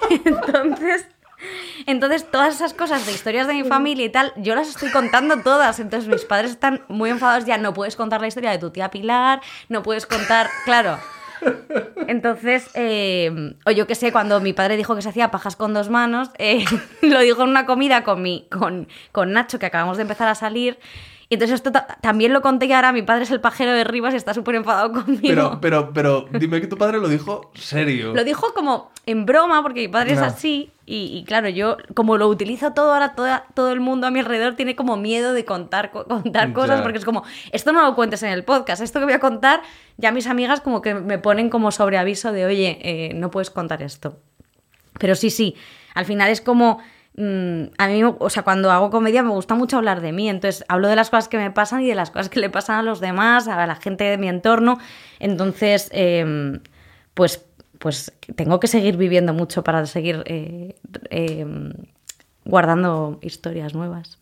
Entonces... 0.25 1.07
Entonces, 1.85 2.29
todas 2.29 2.55
esas 2.55 2.73
cosas 2.73 3.05
de 3.05 3.11
historias 3.11 3.47
de 3.47 3.53
mi 3.53 3.63
familia 3.63 4.05
y 4.05 4.09
tal, 4.09 4.33
yo 4.37 4.55
las 4.55 4.69
estoy 4.69 4.89
contando 4.91 5.37
todas. 5.41 5.79
Entonces, 5.79 6.09
mis 6.09 6.25
padres 6.25 6.51
están 6.51 6.83
muy 6.87 7.09
enfadados 7.09 7.45
ya. 7.45 7.57
No 7.57 7.73
puedes 7.73 7.95
contar 7.95 8.21
la 8.21 8.27
historia 8.27 8.51
de 8.51 8.57
tu 8.57 8.71
tía 8.71 8.89
Pilar, 8.89 9.41
no 9.69 9.83
puedes 9.83 10.05
contar. 10.05 10.49
Claro. 10.65 10.97
Entonces, 12.07 12.69
eh, 12.73 13.53
o 13.65 13.71
yo 13.71 13.85
qué 13.85 13.95
sé, 13.95 14.11
cuando 14.11 14.39
mi 14.39 14.53
padre 14.53 14.77
dijo 14.77 14.95
que 14.95 15.01
se 15.01 15.09
hacía 15.09 15.29
pajas 15.29 15.55
con 15.55 15.73
dos 15.73 15.89
manos, 15.89 16.29
eh, 16.37 16.65
lo 17.01 17.19
dijo 17.19 17.43
en 17.43 17.49
una 17.49 17.65
comida 17.65 18.03
con, 18.03 18.21
mi, 18.21 18.47
con, 18.49 18.87
con 19.11 19.33
Nacho, 19.33 19.59
que 19.59 19.65
acabamos 19.67 19.97
de 19.97 20.03
empezar 20.03 20.27
a 20.27 20.35
salir. 20.35 20.79
Y 21.29 21.33
entonces, 21.35 21.55
esto 21.55 21.73
ta- 21.73 21.87
también 21.99 22.31
lo 22.31 22.41
conté 22.41 22.67
y 22.67 22.71
ahora 22.71 22.93
mi 22.93 23.01
padre 23.01 23.23
es 23.23 23.31
el 23.31 23.41
pajero 23.41 23.73
de 23.73 23.83
Rivas 23.83 24.13
y 24.13 24.17
está 24.17 24.33
súper 24.33 24.55
enfadado 24.55 24.93
conmigo. 24.93 25.19
Pero, 25.21 25.59
pero, 25.59 25.91
pero, 25.93 26.25
dime 26.39 26.61
que 26.61 26.67
tu 26.67 26.77
padre 26.77 26.99
lo 26.99 27.09
dijo 27.09 27.51
serio. 27.53 28.13
Lo 28.13 28.23
dijo 28.23 28.53
como 28.53 28.91
en 29.05 29.25
broma, 29.25 29.61
porque 29.61 29.81
mi 29.81 29.87
padre 29.89 30.13
es 30.13 30.19
así. 30.19 30.71
Y, 30.85 31.17
y 31.17 31.25
claro, 31.25 31.49
yo, 31.49 31.75
como 31.95 32.17
lo 32.17 32.29
utilizo 32.29 32.71
todo, 32.71 32.93
ahora 32.93 33.13
toda- 33.13 33.43
todo 33.55 33.73
el 33.73 33.81
mundo 33.81 34.07
a 34.07 34.11
mi 34.11 34.19
alrededor 34.19 34.55
tiene 34.55 34.77
como 34.77 34.95
miedo 34.95 35.33
de 35.33 35.43
contar, 35.43 35.91
co- 35.91 36.05
contar 36.05 36.53
cosas, 36.53 36.77
Ya. 36.77 36.83
porque 36.83 36.99
es 36.99 37.03
como, 37.03 37.23
esto 37.51 37.73
no 37.73 37.81
lo 37.81 37.93
cuentes 37.93 38.23
en 38.23 38.29
el 38.29 38.45
podcast, 38.45 38.81
esto 38.81 38.99
que 38.99 39.05
voy 39.05 39.13
a 39.13 39.19
contar, 39.19 39.61
ya 39.97 40.13
mis 40.13 40.27
amigas 40.27 40.61
como 40.61 40.81
que 40.81 40.93
me 40.93 41.17
ponen 41.17 41.49
como 41.49 41.71
sobre 41.71 41.97
aviso 41.97 42.31
de, 42.31 42.45
oye, 42.45 42.79
eh, 42.83 43.13
no 43.15 43.31
puedes 43.31 43.49
contar 43.49 43.81
esto. 43.81 44.17
Pero 44.97 45.13
sí, 45.15 45.29
sí, 45.29 45.55
al 45.93 46.05
final 46.05 46.29
es 46.29 46.39
como... 46.39 46.79
mm, 47.17 47.63
a 47.77 47.87
mí, 47.87 48.01
o 48.03 48.29
sea, 48.29 48.43
cuando 48.43 48.71
hago 48.71 48.89
comedia 48.89 49.23
me 49.23 49.29
gusta 49.31 49.55
mucho 49.55 49.77
hablar 49.77 50.01
de 50.01 50.11
mí, 50.11 50.29
entonces 50.29 50.63
hablo 50.69 50.87
de 50.87 50.95
las 50.95 51.09
cosas 51.09 51.27
que 51.27 51.37
me 51.37 51.51
pasan 51.51 51.81
y 51.81 51.87
de 51.87 51.95
las 51.95 52.11
cosas 52.11 52.29
que 52.29 52.39
le 52.39 52.49
pasan 52.49 52.77
a 52.79 52.83
los 52.83 52.99
demás, 52.99 53.47
a 53.47 53.65
la 53.67 53.75
gente 53.75 54.03
de 54.05 54.17
mi 54.17 54.29
entorno. 54.29 54.77
Entonces, 55.19 55.89
eh, 55.91 56.59
pues, 57.13 57.43
pues 57.79 58.13
tengo 58.35 58.59
que 58.59 58.67
seguir 58.67 58.97
viviendo 58.97 59.33
mucho 59.33 59.63
para 59.63 59.85
seguir 59.85 60.23
eh, 60.25 60.75
eh, 61.09 61.45
guardando 62.45 63.19
historias 63.21 63.73
nuevas. 63.73 64.19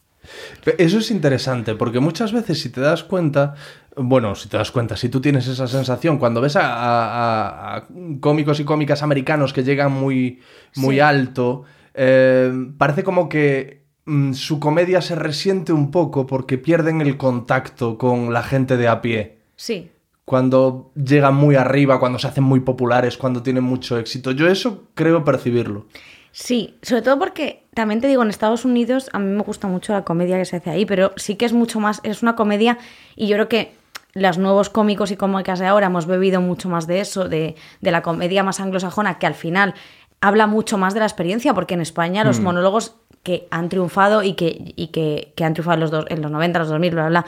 Eso 0.79 0.97
es 0.97 1.11
interesante, 1.11 1.75
porque 1.75 1.99
muchas 1.99 2.31
veces 2.33 2.59
si 2.59 2.69
te 2.71 2.81
das 2.81 3.03
cuenta, 3.03 3.53
bueno, 3.95 4.33
si 4.33 4.49
te 4.49 4.57
das 4.57 4.71
cuenta, 4.71 4.97
si 4.97 5.09
tú 5.09 5.21
tienes 5.21 5.47
esa 5.47 5.67
sensación, 5.67 6.17
cuando 6.17 6.41
ves 6.41 6.55
a, 6.55 6.61
a- 6.73 7.75
a 7.77 7.83
cómicos 8.19 8.59
y 8.59 8.65
cómicas 8.65 9.03
americanos 9.03 9.53
que 9.53 9.63
llegan 9.63 9.91
muy, 9.91 10.41
muy 10.75 10.95
Sí. 10.95 10.99
alto, 11.01 11.65
eh, 11.95 12.51
parece 12.77 13.03
como 13.03 13.29
que 13.29 13.85
mm, 14.05 14.33
su 14.33 14.59
comedia 14.59 15.01
se 15.01 15.15
resiente 15.15 15.73
un 15.73 15.91
poco 15.91 16.27
porque 16.27 16.57
pierden 16.57 17.01
el 17.01 17.17
contacto 17.17 17.97
con 17.97 18.33
la 18.33 18.43
gente 18.43 18.77
de 18.77 18.87
a 18.87 19.01
pie. 19.01 19.39
Sí, 19.55 19.91
Cuando 20.25 20.91
llegan 20.95 21.35
muy 21.35 21.55
arriba, 21.55 21.99
cuando 21.99 22.19
se 22.19 22.27
hacen 22.27 22.43
muy 22.43 22.59
populares, 22.59 23.17
cuando 23.17 23.41
tienen 23.43 23.63
mucho 23.63 23.97
éxito. 23.97 24.31
Yo 24.31 24.47
eso 24.47 24.87
creo 24.93 25.23
percibirlo. 25.23 25.85
Sí, 26.31 26.77
sobre 26.81 27.01
todo 27.01 27.17
porque 27.17 27.63
también 27.73 28.01
te 28.01 28.07
digo, 28.07 28.21
en 28.21 28.29
Estados 28.29 28.65
Unidos 28.65 29.09
a 29.13 29.19
mí 29.19 29.27
me 29.27 29.43
gusta 29.43 29.67
mucho 29.67 29.93
la 29.93 30.03
comedia 30.03 30.37
que 30.37 30.43
se 30.43 30.57
hace 30.57 30.69
ahí, 30.69 30.85
pero 30.85 31.13
sí 31.15 31.35
que 31.35 31.45
es 31.45 31.53
mucho 31.53 31.79
más, 31.79 32.01
es 32.03 32.23
una 32.23 32.35
comedia 32.35 32.77
y 33.15 33.27
yo 33.27 33.37
creo 33.37 33.47
que 33.47 33.71
los 34.13 34.37
nuevos 34.37 34.69
cómicos 34.69 35.11
y 35.11 35.15
cómicas 35.15 35.59
de 35.59 35.67
ahora 35.67 35.87
hemos 35.87 36.07
bebido 36.07 36.41
mucho 36.41 36.67
más 36.67 36.87
de 36.87 36.99
eso, 36.99 37.29
de, 37.29 37.55
de 37.79 37.91
la 37.91 38.01
comedia 38.01 38.43
más 38.43 38.59
anglosajona, 38.59 39.19
que 39.19 39.27
al 39.27 39.33
final 39.33 39.75
habla 40.21 40.47
mucho 40.47 40.77
más 40.77 40.93
de 40.93 40.99
la 41.01 41.05
experiencia, 41.05 41.53
porque 41.53 41.73
en 41.75 41.81
España 41.81 42.23
los 42.23 42.39
monólogos 42.39 42.95
que 43.23 43.47
han 43.51 43.69
triunfado 43.69 44.23
y 44.23 44.33
que, 44.33 44.73
y 44.75 44.87
que, 44.87 45.33
que 45.35 45.43
han 45.43 45.53
triunfado 45.53 45.75
en 45.75 45.79
los, 45.81 45.91
dos, 45.91 46.05
en 46.09 46.21
los 46.21 46.31
90, 46.31 46.59
los 46.59 46.69
2000, 46.69 46.91
bla, 46.91 47.01
bla, 47.07 47.21
bla, 47.21 47.25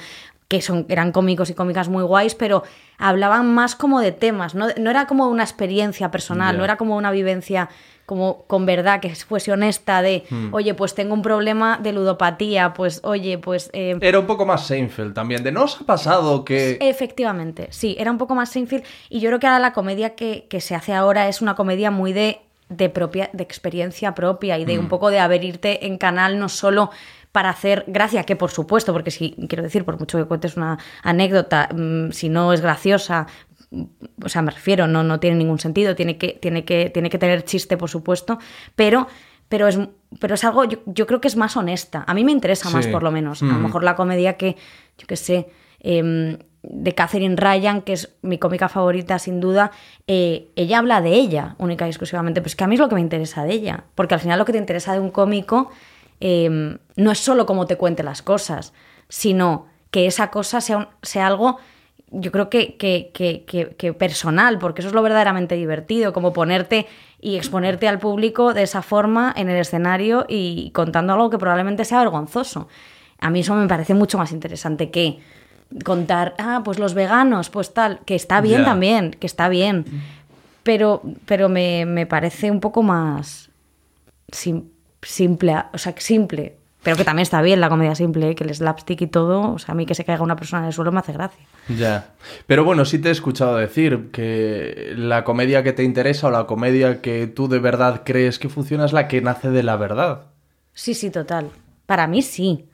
que 0.47 0.61
son, 0.61 0.85
eran 0.89 1.11
cómicos 1.11 1.49
y 1.49 1.53
cómicas 1.53 1.89
muy 1.89 2.03
guays, 2.03 2.33
pero 2.35 2.63
hablaban 2.97 3.53
más 3.53 3.75
como 3.75 3.99
de 3.99 4.11
temas, 4.13 4.55
no, 4.55 4.67
no 4.77 4.89
era 4.89 5.05
como 5.05 5.27
una 5.27 5.43
experiencia 5.43 6.09
personal, 6.09 6.57
no 6.57 6.63
era 6.63 6.77
como 6.77 6.95
una 6.95 7.11
vivencia 7.11 7.69
como 8.05 8.43
con 8.47 8.65
verdad, 8.65 9.01
que 9.01 9.13
fuese 9.15 9.51
honesta 9.51 10.01
de, 10.01 10.23
oye, 10.51 10.73
pues 10.73 10.95
tengo 10.95 11.13
un 11.13 11.21
problema 11.21 11.77
de 11.83 11.91
ludopatía, 11.91 12.73
pues 12.73 13.01
oye, 13.03 13.37
pues... 13.37 13.69
eh, 13.73 13.97
Era 13.99 14.19
un 14.19 14.25
poco 14.25 14.45
más 14.45 14.65
Seinfeld 14.65 15.13
también, 15.13 15.43
de 15.43 15.51
no 15.51 15.65
os 15.65 15.81
ha 15.81 15.85
pasado 15.85 16.45
que... 16.45 16.77
Efectivamente, 16.79 17.67
sí, 17.71 17.97
era 17.99 18.09
un 18.09 18.17
poco 18.17 18.33
más 18.33 18.49
Seinfeld 18.49 18.85
y 19.09 19.19
yo 19.19 19.27
creo 19.29 19.39
que 19.39 19.47
ahora 19.47 19.59
la 19.59 19.73
comedia 19.73 20.15
que, 20.15 20.47
que 20.49 20.61
se 20.61 20.73
hace 20.73 20.93
ahora 20.93 21.27
es 21.27 21.41
una 21.41 21.55
comedia 21.55 21.91
muy 21.91 22.13
de, 22.13 22.39
de, 22.69 22.89
propia, 22.89 23.29
de 23.33 23.43
experiencia 23.43 24.13
propia 24.15 24.57
y 24.57 24.65
de 24.65 24.77
un 24.79 24.87
poco 24.89 25.09
de 25.09 25.19
abrirte 25.19 25.85
en 25.85 25.97
canal 25.97 26.37
no 26.39 26.49
solo 26.49 26.89
para 27.31 27.49
hacer 27.49 27.83
gracia, 27.87 28.23
que 28.23 28.35
por 28.35 28.49
supuesto, 28.51 28.93
porque 28.93 29.11
si 29.11 29.31
quiero 29.47 29.63
decir, 29.63 29.85
por 29.85 29.99
mucho 29.99 30.17
que 30.17 30.25
cuentes 30.25 30.57
una 30.57 30.77
anécdota, 31.03 31.69
mm, 31.73 32.11
si 32.11 32.29
no 32.29 32.51
es 32.51 32.61
graciosa, 32.61 33.27
mm, 33.69 33.83
o 34.23 34.29
sea, 34.29 34.41
me 34.41 34.51
refiero, 34.51 34.87
no, 34.87 35.03
no 35.03 35.19
tiene 35.19 35.37
ningún 35.37 35.59
sentido, 35.59 35.95
tiene 35.95 36.17
que, 36.17 36.29
tiene 36.41 36.65
que, 36.65 36.89
tiene 36.89 37.09
que 37.09 37.17
tener 37.19 37.43
chiste, 37.43 37.77
por 37.77 37.89
supuesto, 37.89 38.39
pero, 38.75 39.07
pero, 39.49 39.67
es, 39.67 39.77
pero 40.19 40.33
es 40.35 40.43
algo, 40.43 40.63
yo, 40.65 40.79
yo 40.87 41.05
creo 41.05 41.21
que 41.21 41.27
es 41.27 41.35
más 41.35 41.55
honesta. 41.57 42.03
A 42.07 42.13
mí 42.13 42.23
me 42.23 42.31
interesa 42.31 42.69
más, 42.69 42.87
por 42.87 43.03
lo 43.03 43.11
menos. 43.11 43.41
A 43.43 43.45
Mm. 43.45 43.49
lo 43.53 43.59
mejor 43.59 43.83
la 43.83 43.95
comedia 43.95 44.33
que, 44.35 44.55
yo 44.97 45.05
qué 45.07 45.15
sé, 45.15 45.49
em, 45.79 46.37
de 46.63 46.93
Catherine 46.95 47.35
Ryan, 47.35 47.81
que 47.81 47.93
es 47.93 48.15
mi 48.21 48.37
cómica 48.37 48.67
favorita 48.69 49.19
sin 49.19 49.39
duda, 49.39 49.71
eh, 50.07 50.49
ella 50.55 50.79
habla 50.79 51.01
de 51.01 51.13
ella 51.13 51.55
única 51.59 51.85
y 51.85 51.89
exclusivamente. 51.89 52.41
Pues 52.41 52.55
que 52.55 52.63
a 52.63 52.67
mí 52.67 52.75
es 52.75 52.79
lo 52.81 52.89
que 52.89 52.95
me 52.95 53.01
interesa 53.01 53.43
de 53.45 53.53
ella. 53.53 53.83
Porque 53.95 54.15
al 54.15 54.19
final 54.19 54.37
lo 54.39 54.45
que 54.45 54.51
te 54.51 54.57
interesa 54.57 54.93
de 54.93 54.99
un 54.99 55.11
cómico 55.11 55.69
em, 56.19 56.77
no 56.95 57.11
es 57.11 57.19
solo 57.19 57.45
cómo 57.45 57.67
te 57.67 57.75
cuente 57.77 58.01
las 58.03 58.21
cosas, 58.21 58.73
sino 59.07 59.67
que 59.91 60.07
esa 60.07 60.31
cosa 60.31 60.61
sea, 60.61 60.89
sea 61.03 61.27
algo, 61.27 61.57
yo 62.09 62.31
creo 62.31 62.49
que, 62.49 62.75
que- 62.77 63.11
que- 63.13 63.75
que 63.77 63.93
personal, 63.93 64.57
porque 64.59 64.81
eso 64.81 64.87
es 64.89 64.95
lo 64.95 65.01
verdaderamente 65.03 65.55
divertido, 65.55 66.13
como 66.13 66.33
ponerte 66.33 66.87
y 67.21 67.35
exponerte 67.35 67.87
al 67.87 67.99
público 67.99 68.53
de 68.53 68.63
esa 68.63 68.81
forma 68.81 69.33
en 69.37 69.49
el 69.49 69.57
escenario 69.57 70.25
y 70.27 70.71
contando 70.71 71.13
algo 71.13 71.29
que 71.29 71.37
probablemente 71.37 71.85
sea 71.85 71.99
vergonzoso. 71.99 72.67
A 73.19 73.29
mí 73.29 73.41
eso 73.41 73.55
me 73.55 73.67
parece 73.67 73.93
mucho 73.93 74.17
más 74.17 74.31
interesante 74.31 74.89
que 74.91 75.19
contar, 75.83 76.33
ah, 76.37 76.61
pues 76.63 76.79
los 76.79 76.93
veganos, 76.93 77.49
pues 77.49 77.73
tal, 77.73 77.99
que 78.05 78.15
está 78.15 78.41
bien 78.41 78.63
también, 78.65 79.11
que 79.19 79.27
está 79.27 79.49
bien, 79.49 79.85
pero, 80.63 81.01
pero 81.25 81.49
me, 81.49 81.85
me 81.85 82.05
parece 82.05 82.51
un 82.51 82.59
poco 82.59 82.83
más 82.83 83.49
sim- 84.31 84.65
simple, 85.01 85.55
o 85.73 85.77
sea, 85.77 85.93
simple, 85.97 86.55
pero 86.83 86.95
que 86.95 87.03
también 87.03 87.23
está 87.23 87.41
bien 87.41 87.59
la 87.59 87.69
comedia 87.69 87.95
simple, 87.95 88.29
¿eh? 88.31 88.35
que 88.35 88.43
el 88.45 88.53
slapstick 88.55 89.01
y 89.01 89.07
todo, 89.07 89.53
o 89.53 89.59
sea, 89.59 89.73
a 89.73 89.75
mí 89.75 89.85
que 89.85 89.93
se 89.95 90.05
caiga 90.05 90.23
una 90.23 90.35
persona 90.37 90.61
en 90.63 90.67
el 90.67 90.73
suelo 90.73 90.91
me 90.91 90.99
hace 90.99 91.11
gracia. 91.11 91.43
Ya. 91.67 92.11
Pero 92.45 92.63
bueno, 92.63 92.85
sí 92.85 92.97
te 92.99 93.09
he 93.09 93.11
escuchado 93.11 93.57
decir 93.57 94.09
que 94.11 94.93
la 94.95 95.23
comedia 95.25 95.63
que 95.63 95.73
te 95.73 95.83
interesa 95.83 96.27
o 96.27 96.31
la 96.31 96.45
comedia 96.45 97.01
que 97.01 97.27
tú 97.27 97.49
de 97.49 97.59
verdad 97.59 98.03
crees 98.05 98.39
que 98.39 98.47
funciona 98.47 98.85
es 98.85 98.93
la 98.93 99.07
que 99.09 99.19
nace 99.21 99.49
de 99.49 99.63
la 99.63 99.75
verdad. 99.75 100.27
Sí, 100.73 100.93
sí, 100.93 101.09
total. 101.09 101.49
Para 101.85 102.07
mí 102.07 102.21
sí. 102.21 102.65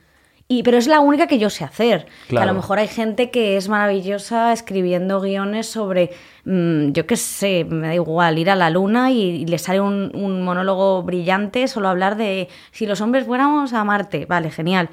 Y, 0.58 0.64
pero 0.64 0.78
es 0.78 0.88
la 0.88 1.00
única 1.00 1.26
que 1.28 1.40
yo 1.40 1.50
sé 1.50 1.64
hacer. 1.64 2.06
Que 2.28 2.38
a 2.38 2.46
lo 2.46 2.54
mejor 2.54 2.78
hay 2.80 2.88
gente 2.88 3.32
que 3.32 3.58
es 3.58 3.70
maravillosa 3.70 4.54
escribiendo 4.54 5.20
guiones 5.22 5.68
sobre, 5.68 6.12
mm, 6.46 6.92
yo 6.92 7.08
qué 7.08 7.16
sé, 7.16 7.66
me 7.66 7.88
da 7.88 7.96
igual, 7.96 8.38
ir 8.38 8.50
a 8.50 8.56
la 8.56 8.70
luna 8.70 9.10
y, 9.12 9.22
y 9.22 9.46
le 9.46 9.58
sale 9.58 9.82
un, 9.82 10.12
un 10.16 10.42
monólogo 10.44 11.02
brillante 11.04 11.68
solo 11.68 11.88
hablar 11.90 12.18
de 12.18 12.50
si 12.72 12.86
los 12.86 13.02
hombres 13.02 13.26
fuéramos 13.26 13.74
a 13.74 13.84
Marte. 13.84 14.26
Vale, 14.26 14.52
genial. 14.52 14.90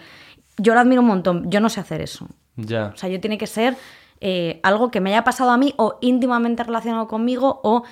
Yo 0.56 0.74
lo 0.74 0.80
admiro 0.80 1.00
un 1.02 1.08
montón. 1.08 1.50
Yo 1.50 1.60
no 1.60 1.68
sé 1.68 1.80
hacer 1.80 2.00
eso. 2.00 2.26
Ya. 2.56 2.92
O 2.94 2.96
sea, 2.96 3.08
yo 3.08 3.20
tiene 3.20 3.36
que 3.38 3.46
ser 3.46 3.76
eh, 4.20 4.60
algo 4.62 4.90
que 4.90 5.00
me 5.00 5.10
haya 5.10 5.24
pasado 5.24 5.50
a 5.50 5.56
mí 5.56 5.74
o 5.78 5.98
íntimamente 6.00 6.62
relacionado 6.64 7.06
conmigo 7.08 7.60
o 7.64 7.82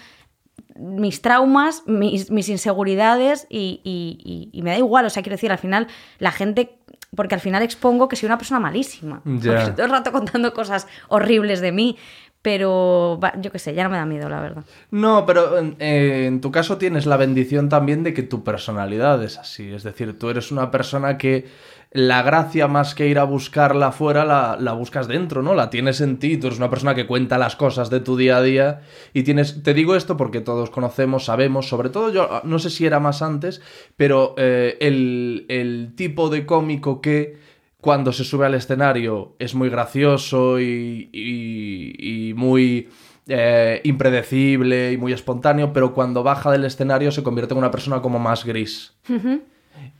mis 0.79 1.23
traumas, 1.23 1.83
mis, 1.87 2.31
mis 2.31 2.49
inseguridades 2.49 3.47
y, 3.51 3.81
y- 3.85 4.19
y- 4.25 4.59
y 4.59 4.63
me 4.63 4.71
da 4.71 4.79
igual. 4.79 5.07
O 5.07 5.11
sea, 5.11 5.23
quiero 5.23 5.35
decir, 5.35 5.51
al 5.53 5.59
final 5.59 5.87
la 6.19 6.31
gente... 6.33 6.75
Porque 7.15 7.35
al 7.35 7.41
final 7.41 7.63
expongo 7.63 8.09
que 8.09 8.17
soy 8.17 8.27
una 8.27 8.39
persona 8.39 8.61
malísima. 8.61 9.23
Porque 9.25 9.57
estoy 9.57 9.75
todo 9.75 9.87
el 9.87 9.93
rato 9.93 10.13
contando 10.13 10.53
cosas 10.53 10.87
horribles 11.09 11.61
de 11.61 11.73
mí. 11.73 11.97
Pero 12.41 13.19
yo 13.41 13.51
qué 13.51 13.59
sé, 13.59 13.75
ya 13.75 13.83
no 13.83 13.91
me 13.91 13.97
da 13.97 14.07
miedo, 14.07 14.29
la 14.29 14.41
verdad. 14.41 14.65
No, 14.93 15.27
pero 15.27 15.59
eh, 15.59 16.27
en 16.27 16.41
tu 16.41 16.53
caso 16.53 16.79
tienes 16.79 17.05
la 17.05 17.17
bendición 17.17 17.69
también 17.69 18.05
de 18.05 18.15
que 18.15 18.23
tu 18.23 18.45
personalidad 18.45 19.23
es 19.25 19.39
así. 19.39 19.73
Es 19.73 19.83
decir, 19.83 20.17
tú 20.19 20.31
eres 20.31 20.53
una 20.53 20.71
persona 20.71 21.19
que 21.19 21.47
la 21.91 22.23
gracia 22.23 22.69
más 22.69 22.95
que 22.95 23.09
ir 23.09 23.19
a 23.19 23.25
buscarla 23.25 23.89
afuera 23.89 24.25
la, 24.25 24.59
la, 24.61 24.73
buscas 24.73 25.09
dentro, 25.09 25.43
¿no? 25.43 25.55
La 25.55 25.71
tienes 25.71 26.01
en 26.01 26.19
ti, 26.19 26.37
tú 26.37 26.49
eres 26.49 26.59
una 26.59 26.69
persona 26.69 26.95
que 26.95 27.07
cuenta 27.07 27.39
las 27.39 27.57
cosas 27.57 27.89
de 27.89 28.01
tu 28.01 28.17
día 28.17 28.37
a 28.37 28.43
día 28.43 28.81
y 29.15 29.23
tienes, 29.23 29.63
te 29.63 29.73
digo 29.73 29.97
esto 29.97 30.17
porque 30.17 30.41
todos 30.41 30.71
conocemos, 30.71 31.25
sabemos, 31.25 31.69
sobre 31.69 31.89
todo 31.89 32.13
yo, 32.13 32.43
no 32.45 32.59
sé 32.59 32.69
si 32.71 32.85
era 32.85 33.01
más 33.01 33.23
antes, 33.23 33.63
pero 33.97 34.35
eh, 34.37 34.77
el, 34.81 35.47
el 35.49 35.95
tipo 35.97 36.29
de 36.29 36.45
cómico 36.45 37.01
que 37.01 37.39
cuando 37.81 38.13
se 38.13 38.25
sube 38.25 38.45
al 38.45 38.55
escenario 38.55 39.35
es 39.39 39.55
muy 39.55 39.71
gracioso 39.71 40.61
y, 40.61 41.09
y, 41.13 42.29
y 42.31 42.35
muy 42.35 42.89
eh, 43.29 43.81
impredecible 43.85 44.93
y 44.93 44.97
muy 44.97 45.13
espontáneo, 45.13 45.73
pero 45.73 45.95
cuando 45.95 46.23
baja 46.23 46.51
del 46.51 46.65
escenario 46.65 47.13
se 47.13 47.23
convierte 47.23 47.55
en 47.55 47.59
una 47.59 47.71
persona 47.71 48.03
como 48.03 48.19
más 48.19 48.45
gris. 48.45 48.95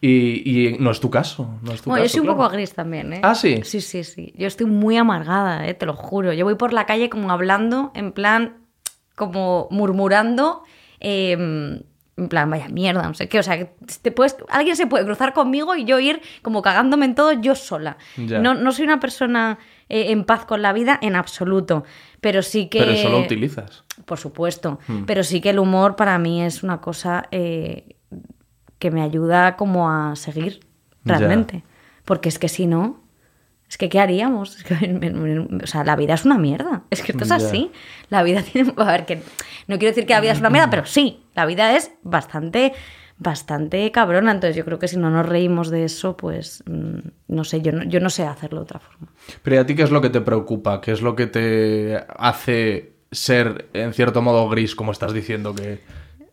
Y, 0.01 0.69
y, 0.69 0.79
no 0.79 0.91
es 0.91 1.01
tu 1.01 1.11
caso. 1.11 1.59
No 1.63 1.73
es 1.73 1.83
tu 1.83 1.91
bueno, 1.91 2.05
caso, 2.05 2.13
yo 2.15 2.19
soy 2.19 2.27
claro. 2.27 2.33
un 2.33 2.39
poco 2.39 2.53
gris 2.53 2.73
también, 2.73 3.13
¿eh? 3.13 3.21
Ah, 3.23 3.35
sí. 3.35 3.61
Sí, 3.65 3.81
sí, 3.81 4.05
sí. 4.05 4.33
Yo 4.37 4.47
estoy 4.47 4.67
muy 4.67 4.97
amargada, 4.97 5.67
¿eh? 5.67 5.75
Te 5.75 5.87
lo 5.87 5.95
juro. 5.95 6.33
Yo 6.33 6.45
voy 6.45 6.55
por 6.55 6.73
la 6.73 6.87
calle 6.87 7.11
como 7.11 7.31
hablando, 7.31 7.91
en 7.95 8.13
plan, 8.13 8.59
como 9.17 9.67
murmurando. 9.71 10.63
Eh, 11.01 11.83
en 12.19 12.29
plan, 12.29 12.51
vaya 12.51 12.69
mierda, 12.69 13.03
no 13.03 13.15
sé 13.15 13.29
qué. 13.29 13.39
O 13.39 13.43
sea, 13.43 13.69
te 14.03 14.11
puedes, 14.11 14.37
alguien 14.49 14.77
se 14.77 14.87
puede 14.87 15.05
cruzar 15.05 15.33
conmigo 15.33 15.77
y 15.77 15.85
yo 15.85 16.01
ir 16.01 16.21
como 16.43 16.63
cagándome 16.63 17.07
en 17.07 17.15
todo 17.15 17.33
yo 17.33 17.55
sola. 17.55 17.97
No, 18.17 18.55
no, 18.55 18.73
soy 18.73 18.85
una 18.85 18.99
persona 18.99 19.59
eh, 19.89 20.11
en 20.11 20.25
paz 20.25 20.45
con 20.45 20.61
la 20.61 20.73
vida 20.73 20.99
en 21.01 21.15
absoluto. 21.15 21.85
Pero 22.21 22.43
sí 22.43 22.69
que. 22.69 22.81
Pero 22.81 22.91
eso 22.91 23.09
lo 23.09 23.21
utilizas. 23.21 23.85
Por 24.05 24.19
supuesto. 24.19 24.81
Hmm. 24.89 25.05
Pero 25.05 25.23
sí 25.23 25.41
que 25.41 25.51
el 25.51 25.61
humor 25.61 25.95
para 25.95 26.19
mí 26.19 26.43
es 26.43 26.63
una 26.65 26.81
cosa 26.81 27.29
eh, 27.31 27.97
que 28.79 28.91
me 28.91 29.03
ayuda 29.03 29.57
como 29.57 29.91
a 29.91 30.17
seguir 30.17 30.61
realmente. 31.05 31.59
Ya. 31.59 31.65
Porque 32.05 32.29
es 32.29 32.39
que 32.39 32.49
si 32.49 32.67
no. 32.67 33.03
Es 33.69 33.77
que, 33.77 33.91
¿qué 33.91 34.01
haríamos? 34.01 34.57
Es 34.57 34.65
que, 34.65 34.75
o 35.63 35.67
sea, 35.67 35.85
la 35.85 35.97
vida 35.97 36.15
es 36.15 36.25
una 36.25 36.39
mierda. 36.39 36.85
Es 36.91 37.03
que 37.03 37.13
esto 37.13 37.25
es 37.25 37.31
así. 37.31 37.71
La 38.09 38.23
vida 38.23 38.43
tiene. 38.53 38.73
A 38.77 38.85
ver, 38.85 39.05
que. 39.05 39.23
No 39.67 39.79
quiero 39.79 39.91
decir 39.91 40.07
que 40.07 40.15
la 40.15 40.21
vida 40.21 40.33
es 40.33 40.41
una 40.41 40.51
mierda, 40.51 40.71
pero 40.71 40.87
sí, 40.87 41.23
la 41.35 41.47
vida 41.47 41.77
es 41.77 41.93
bastante. 42.03 42.73
Bastante 43.21 43.91
cabrona. 43.91 44.31
Entonces, 44.31 44.55
yo 44.55 44.65
creo 44.65 44.79
que 44.79 44.87
si 44.87 44.97
no 44.97 45.11
nos 45.11 45.27
reímos 45.27 45.71
de 45.71 45.85
eso, 45.85 46.17
pues. 46.17 46.63
No 47.27 47.45
sé, 47.45 47.61
yo 47.61 47.73
no, 47.73 47.83
yo 47.83 47.99
no 47.99 48.11
sé 48.11 48.25
hacerlo 48.25 48.61
de 48.61 48.63
otra 48.63 48.79
forma. 48.79 49.09
Pero 49.43 49.57
¿y 49.57 49.59
a 49.59 49.67
ti 49.67 49.75
qué 49.75 49.83
es 49.83 49.91
lo 49.91 50.01
que 50.01 50.09
te 50.09 50.21
preocupa? 50.21 50.81
¿Qué 50.81 50.93
es 50.93 51.03
lo 51.03 51.17
que 51.17 51.27
te 51.27 52.01
hace 52.17 52.93
ser, 53.11 53.69
en 53.73 53.93
cierto 53.93 54.23
modo, 54.23 54.49
gris, 54.49 54.75
como 54.75 54.93
estás 54.93 55.13
diciendo 55.13 55.55
que. 55.55 55.81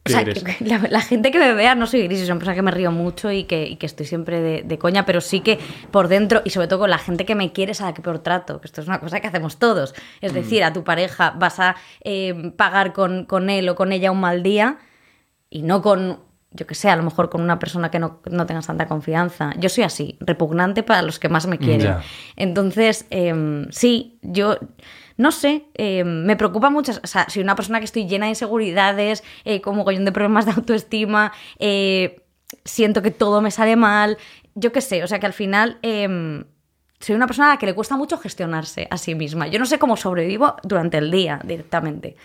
O 0.08 0.12
sea, 0.12 0.24
que 0.24 0.34
la, 0.60 0.78
la, 0.88 1.02
gente 1.02 1.32
que 1.32 1.40
me 1.40 1.54
vea 1.56 1.74
no 1.74 1.88
soy 1.88 2.04
gris, 2.04 2.20
soy 2.20 2.30
una 2.30 2.36
persona 2.38 2.54
que 2.54 2.62
me 2.62 2.70
río 2.70 2.92
mucho 2.92 3.32
y 3.32 3.46
que, 3.46 3.66
y 3.68 3.78
que 3.78 3.88
estoy 3.88 4.06
siempre 4.06 4.40
de, 4.40 4.62
de, 4.62 4.78
coña, 4.78 5.04
pero 5.04 5.20
sí 5.20 5.40
que 5.40 5.58
por 5.90 6.10
dentro, 6.10 6.44
y 6.46 6.52
sobre 6.52 6.68
todo 6.68 6.82
con 6.82 6.92
la 6.92 7.00
gente 7.00 7.26
que 7.26 7.34
me 7.34 7.52
quiere 7.52 7.72
es 7.72 7.82
a 7.82 7.86
la 7.86 7.96
que 7.96 8.04
peor 8.04 8.20
trato, 8.20 8.62
que 8.62 8.68
esto 8.68 8.82
es 8.82 8.88
una 8.88 9.00
cosa 9.00 9.20
que 9.20 9.26
hacemos 9.26 9.58
todos. 9.58 9.96
Es 10.22 10.32
mm. 10.32 10.36
decir, 10.36 10.64
a 10.64 10.74
tu 10.74 10.84
pareja 10.84 11.32
vas 11.32 11.60
a 11.60 11.76
eh, 12.04 12.52
pagar 12.56 12.94
con, 12.94 13.26
con, 13.26 13.50
él 13.50 13.68
o 13.68 13.74
con 13.74 13.92
ella 13.92 14.12
un 14.12 14.20
mal 14.20 14.44
día 14.44 14.78
y 15.50 15.64
no 15.64 15.82
con, 15.82 16.20
yo 16.52 16.68
que 16.68 16.76
sé, 16.76 16.92
a 16.92 16.96
lo 16.96 17.02
mejor 17.02 17.32
con 17.32 17.42
una 17.42 17.58
persona 17.58 17.90
que 17.90 17.98
no, 17.98 18.22
no 18.30 18.46
tengas 18.46 18.68
tanta 18.68 18.88
confianza. 18.88 19.54
Yo 19.58 19.70
soy 19.70 19.86
así, 19.86 20.20
repugnante 20.20 20.84
para 20.84 21.02
los 21.02 21.18
que 21.18 21.30
más 21.30 21.48
me 21.48 21.58
quieren. 21.58 21.82
Ya. 21.82 22.02
Entonces, 22.36 23.08
eh, 23.10 23.66
sí, 23.72 24.20
yo 24.22 24.60
no 25.18 25.32
sé, 25.32 25.66
eh, 25.76 26.04
me 26.04 26.36
preocupa 26.36 26.70
mucho, 26.70 26.92
o 27.04 27.08
sea, 27.08 27.28
soy 27.30 27.42
una 27.42 27.56
persona 27.56 27.80
que 27.80 27.86
estoy 27.86 28.08
llena 28.08 28.26
de 28.26 28.32
inseguridades, 28.32 29.24
eh, 29.46 29.62
como 29.62 29.84
gollón 29.84 30.06
de 30.06 30.12
problemas 30.12 30.46
de 30.46 30.52
autoestima, 30.52 31.32
eh, 31.60 32.22
siento 32.64 33.02
que 33.02 33.12
todo 33.12 33.42
me 33.42 33.52
sale 33.52 33.76
mal, 33.76 34.18
yo 34.56 34.72
qué 34.72 34.82
sé, 34.82 35.04
o 35.04 35.08
sea 35.08 35.20
que 35.20 35.26
al 35.26 35.34
final 35.34 35.80
em, 35.82 36.44
soy 37.00 37.16
una 37.16 37.28
persona 37.28 37.50
a 37.50 37.54
la 37.54 37.60
que 37.60 37.66
le 37.66 37.76
cuesta 37.76 37.96
mucho 37.98 38.18
gestionarse 38.18 38.88
a 38.90 38.98
sí 38.98 39.16
misma. 39.16 39.48
Yo 39.48 39.60
no 39.60 39.66
sé 39.66 39.80
cómo 39.80 39.98
sobrevivo 39.98 40.56
durante 40.64 40.98
el 40.98 41.12
día 41.12 41.40
directamente. 41.44 42.16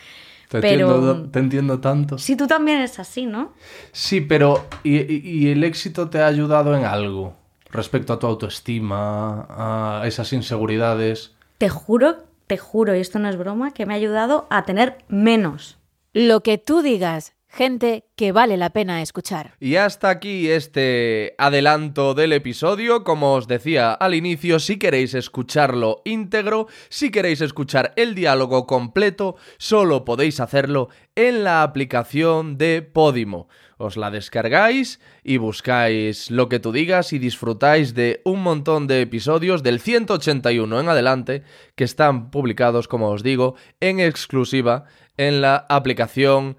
Te, 0.49 0.61
pero... 0.61 0.95
entiendo, 0.95 1.31
te 1.31 1.39
entiendo 1.39 1.81
tanto. 1.81 2.19
Sí, 2.19 2.37
tú 2.37 2.47
también 2.47 2.79
eres 2.79 2.99
así, 2.99 3.27
¿no? 3.27 3.53
Sí, 3.93 4.21
pero 4.21 4.67
¿y, 4.83 4.99
y, 4.99 5.23
y 5.25 5.49
el 5.51 5.63
éxito 5.63 6.09
te 6.09 6.21
ha 6.21 6.27
ayudado 6.27 6.77
en 6.77 6.85
algo 6.85 7.37
respecto 7.71 8.13
a 8.13 8.19
tu 8.19 8.27
autoestima, 8.27 9.47
a 9.49 10.03
esas 10.07 10.33
inseguridades? 10.33 11.35
Te 11.59 11.69
juro 11.69 12.30
te 12.51 12.59
juro, 12.59 12.97
y 12.97 12.99
esto 12.99 13.21
no 13.21 13.29
es 13.29 13.37
broma, 13.37 13.71
que 13.71 13.87
me 13.87 13.95
ha 13.95 13.97
ayudado 13.97 14.49
a 14.51 14.65
tener 14.65 14.99
menos. 15.07 15.79
Lo 16.13 16.41
que 16.41 16.59
tú 16.59 16.83
digas, 16.83 17.33
gente 17.51 18.05
que 18.17 18.33
vale 18.33 18.57
la 18.57 18.71
pena 18.71 19.03
escuchar. 19.03 19.55
Y 19.61 19.77
hasta 19.77 20.09
aquí 20.09 20.49
este 20.49 21.35
adelanto 21.39 22.15
del 22.15 22.33
episodio. 22.33 23.05
Como 23.05 23.35
os 23.35 23.49
decía 23.49 23.93
al 23.93 24.15
inicio, 24.15 24.59
si 24.59 24.79
queréis 24.79 25.15
escucharlo 25.15 26.03
íntegro, 26.05 26.69
si 26.89 27.11
queréis 27.11 27.41
escuchar 27.41 27.93
el 27.97 28.15
diálogo 28.15 28.67
completo, 28.67 29.37
solo 29.59 30.05
podéis 30.05 30.41
hacerlo 30.41 30.89
en 31.15 31.45
la 31.45 31.63
aplicación 31.63 32.57
de 32.57 32.83
Podimo 32.83 33.49
os 33.81 33.97
la 33.97 34.11
descargáis 34.11 35.01
y 35.25 35.39
buscáis 35.39 36.31
lo 36.31 36.51
que 36.51 36.61
tú 36.61 36.71
digas 36.71 37.15
y 37.15 37.19
disfrutáis 37.19 37.95
de 37.95 38.21
un 38.25 38.43
montón 38.43 38.87
de 38.87 39.01
episodios 39.01 39.63
del 39.63 39.81
181 39.81 40.81
en 40.81 40.89
adelante 40.89 41.43
que 41.77 41.85
están 41.85 42.31
publicados, 42.31 42.89
como 42.89 43.09
os 43.09 43.23
digo, 43.23 43.55
en 43.81 43.99
exclusiva 43.99 44.85
en 45.17 45.41
la 45.41 45.57
aplicación 45.69 46.59